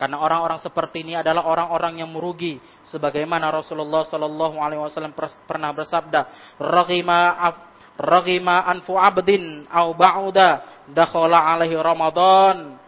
Karena 0.00 0.16
orang-orang 0.16 0.56
seperti 0.64 1.04
ini 1.04 1.12
adalah 1.12 1.44
orang-orang 1.44 2.00
yang 2.00 2.08
merugi 2.08 2.56
sebagaimana 2.88 3.52
Rasulullah 3.52 4.08
sallallahu 4.08 4.56
alaihi 4.56 4.80
wasallam 4.80 5.12
pernah 5.44 5.76
bersabda, 5.76 6.20
"Raghima 6.56 7.36
raghima 8.00 8.64
anfu 8.64 8.96
abdin 8.96 9.68
au 9.68 9.92
ba'uda 9.92 10.64
dakhala 10.88 11.52
alaihi 11.52 11.76
Ramadan 11.76 12.80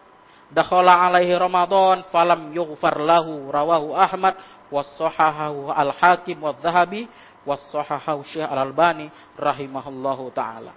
dakhala 0.49 1.05
alaihi 1.05 1.37
Ramadan 1.37 2.09
falam 2.09 2.49
yughfar 2.49 2.97
lahu 2.97 3.49
rawahu 3.53 3.93
Ahmad 3.93 4.33
was-sahahahu 4.73 5.69
al-Hakim 5.69 6.41
wadh-Dhahabi 6.41 7.05
was-sahahahu 7.43 8.23
Syekh 8.27 8.47
Al-Albani 8.47 9.11
rahimahullahu 9.35 10.31
taala. 10.31 10.73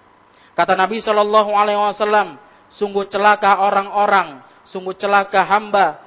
Kata 0.53 0.73
Nabi 0.73 0.99
sallallahu 0.99 1.51
alaihi 1.53 1.79
wasallam, 1.79 2.39
sungguh 2.73 3.07
celaka 3.07 3.61
orang-orang, 3.63 4.41
sungguh 4.67 4.97
celaka 4.97 5.45
hamba 5.45 6.01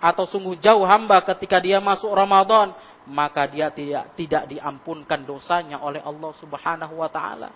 atau 0.00 0.24
sungguh 0.28 0.58
jauh 0.60 0.84
hamba 0.84 1.22
ketika 1.24 1.60
dia 1.60 1.80
masuk 1.80 2.10
Ramadan, 2.12 2.72
maka 3.06 3.46
dia 3.46 3.70
tidak 3.70 4.16
tidak 4.18 4.50
diampunkan 4.50 5.22
dosanya 5.22 5.80
oleh 5.80 6.02
Allah 6.02 6.32
Subhanahu 6.36 7.00
wa 7.00 7.08
taala. 7.08 7.50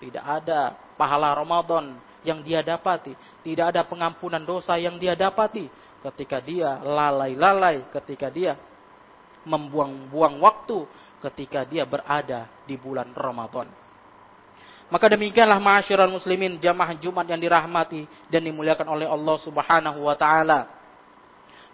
Tidak 0.00 0.24
ada 0.24 0.74
pahala 0.98 1.36
Ramadan 1.36 1.94
yang 2.26 2.40
dia 2.40 2.64
dapati. 2.64 3.14
Tidak 3.44 3.70
ada 3.70 3.84
pengampunan 3.86 4.42
dosa 4.42 4.74
yang 4.80 4.96
dia 4.96 5.14
dapati 5.14 5.68
ketika 6.04 6.40
dia 6.40 6.80
lalai-lalai, 6.82 7.88
ketika 7.92 8.28
dia 8.28 8.58
membuang-buang 9.44 10.40
waktu, 10.40 10.88
ketika 11.30 11.64
dia 11.64 11.88
berada 11.88 12.48
di 12.68 12.76
bulan 12.76 13.12
Ramadan. 13.16 13.70
Maka 14.92 15.08
demikianlah 15.08 15.56
ma'asyiral 15.58 16.12
muslimin 16.12 16.60
jamaah 16.60 16.92
Jumat 17.00 17.24
yang 17.24 17.40
dirahmati 17.40 18.04
dan 18.28 18.44
dimuliakan 18.44 18.84
oleh 18.84 19.08
Allah 19.08 19.36
Subhanahu 19.40 20.04
wa 20.04 20.14
taala. 20.14 20.68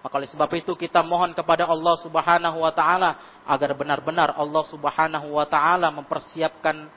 Maka 0.01 0.15
oleh 0.17 0.31
sebab 0.31 0.49
itu 0.57 0.73
kita 0.79 1.05
mohon 1.05 1.35
kepada 1.37 1.69
Allah 1.69 1.95
Subhanahu 2.01 2.65
wa 2.65 2.73
taala 2.73 3.43
agar 3.45 3.77
benar-benar 3.77 4.33
Allah 4.33 4.65
Subhanahu 4.71 5.37
wa 5.37 5.45
taala 5.45 5.93
mempersiapkan 5.93 6.89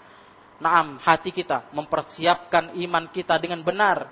naam 0.61 1.01
hati 1.03 1.33
kita, 1.35 1.67
mempersiapkan 1.75 2.77
iman 2.77 3.09
kita 3.11 3.35
dengan 3.41 3.59
benar. 3.65 4.07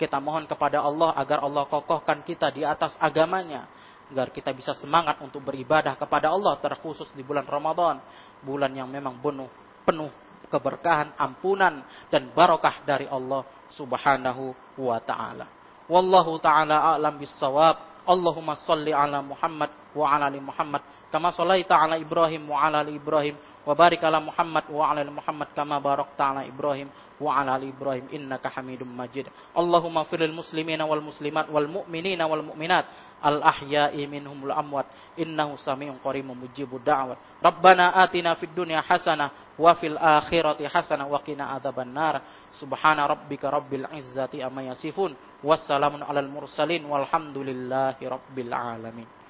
Kita 0.00 0.18
mohon 0.18 0.48
kepada 0.50 0.82
Allah 0.82 1.14
agar 1.14 1.46
Allah 1.46 1.62
kokohkan 1.70 2.26
kita 2.26 2.50
di 2.50 2.66
atas 2.66 2.98
agamanya. 2.98 3.70
Agar 4.12 4.28
kita 4.28 4.52
bisa 4.52 4.76
semangat 4.76 5.16
untuk 5.24 5.40
beribadah 5.40 5.96
kepada 5.96 6.28
Allah 6.28 6.60
terkhusus 6.60 7.08
di 7.16 7.24
bulan 7.24 7.48
Ramadan. 7.48 7.96
Bulan 8.44 8.76
yang 8.76 8.92
memang 8.92 9.16
penuh, 9.24 9.48
penuh 9.88 10.12
keberkahan, 10.52 11.16
ampunan, 11.16 11.80
dan 12.12 12.28
barokah 12.36 12.84
dari 12.84 13.08
Allah 13.08 13.40
subhanahu 13.72 14.52
wa 14.76 15.00
ta'ala. 15.00 15.48
Wallahu 15.88 16.36
ta'ala 16.44 16.92
a'lam 16.92 17.16
bisawab. 17.16 18.04
Allahumma 18.04 18.58
salli 18.60 18.92
ala 18.92 19.24
Muhammad 19.24 19.70
wa 19.96 20.04
ala 20.12 20.28
ali 20.28 20.42
Muhammad. 20.42 20.82
Kama 21.12 21.28
sallaita 21.28 21.76
ala 21.76 22.00
Ibrahim 22.00 22.48
wa 22.48 22.56
ala 22.64 22.88
Ibrahim 22.88 23.36
wa 23.68 23.76
barik 23.76 24.00
ala 24.00 24.16
Muhammad 24.16 24.64
wa 24.72 24.88
ala 24.88 25.04
Muhammad 25.04 25.52
kama 25.52 25.76
barakta 25.76 26.32
ala 26.32 26.42
Ibrahim 26.48 26.88
wa 27.20 27.36
ala 27.36 27.60
Ibrahim 27.60 28.08
innaka 28.08 28.48
Hamidum 28.48 28.88
Majid. 28.88 29.28
Allahumma 29.52 30.08
firil 30.08 30.32
muslimina 30.32 30.88
wal 30.88 31.04
muslimat 31.04 31.52
wal 31.52 31.68
mu'minina 31.68 32.24
wal 32.24 32.40
mu'minat 32.40 32.88
al 33.20 33.44
ahya'i 33.44 34.08
minhum 34.08 34.40
wal 34.40 34.56
amwat 34.56 34.88
innahu 35.20 35.60
samiun 35.60 36.00
qaribun 36.00 36.32
mujibud 36.32 36.80
da'wat. 36.80 37.44
Rabbana 37.44 37.92
atina 38.00 38.32
fid 38.40 38.56
dunya 38.56 38.80
hasanah 38.80 39.52
wa 39.60 39.76
fil 39.76 40.00
akhirati 40.00 40.64
hasanah 40.64 41.04
wa 41.12 41.20
qina 41.20 41.52
adzaban 41.52 41.92
nar. 41.92 42.24
Subhana 42.56 43.04
rabbika 43.04 43.52
rabbil 43.52 43.84
izzati 44.00 44.40
amma 44.40 44.64
yasifun 44.72 45.12
wassalamun 45.44 46.00
alal 46.00 46.32
mursalin 46.32 46.88
walhamdulillahi 46.88 48.00
rabbil 48.00 48.48
alamin. 48.56 49.21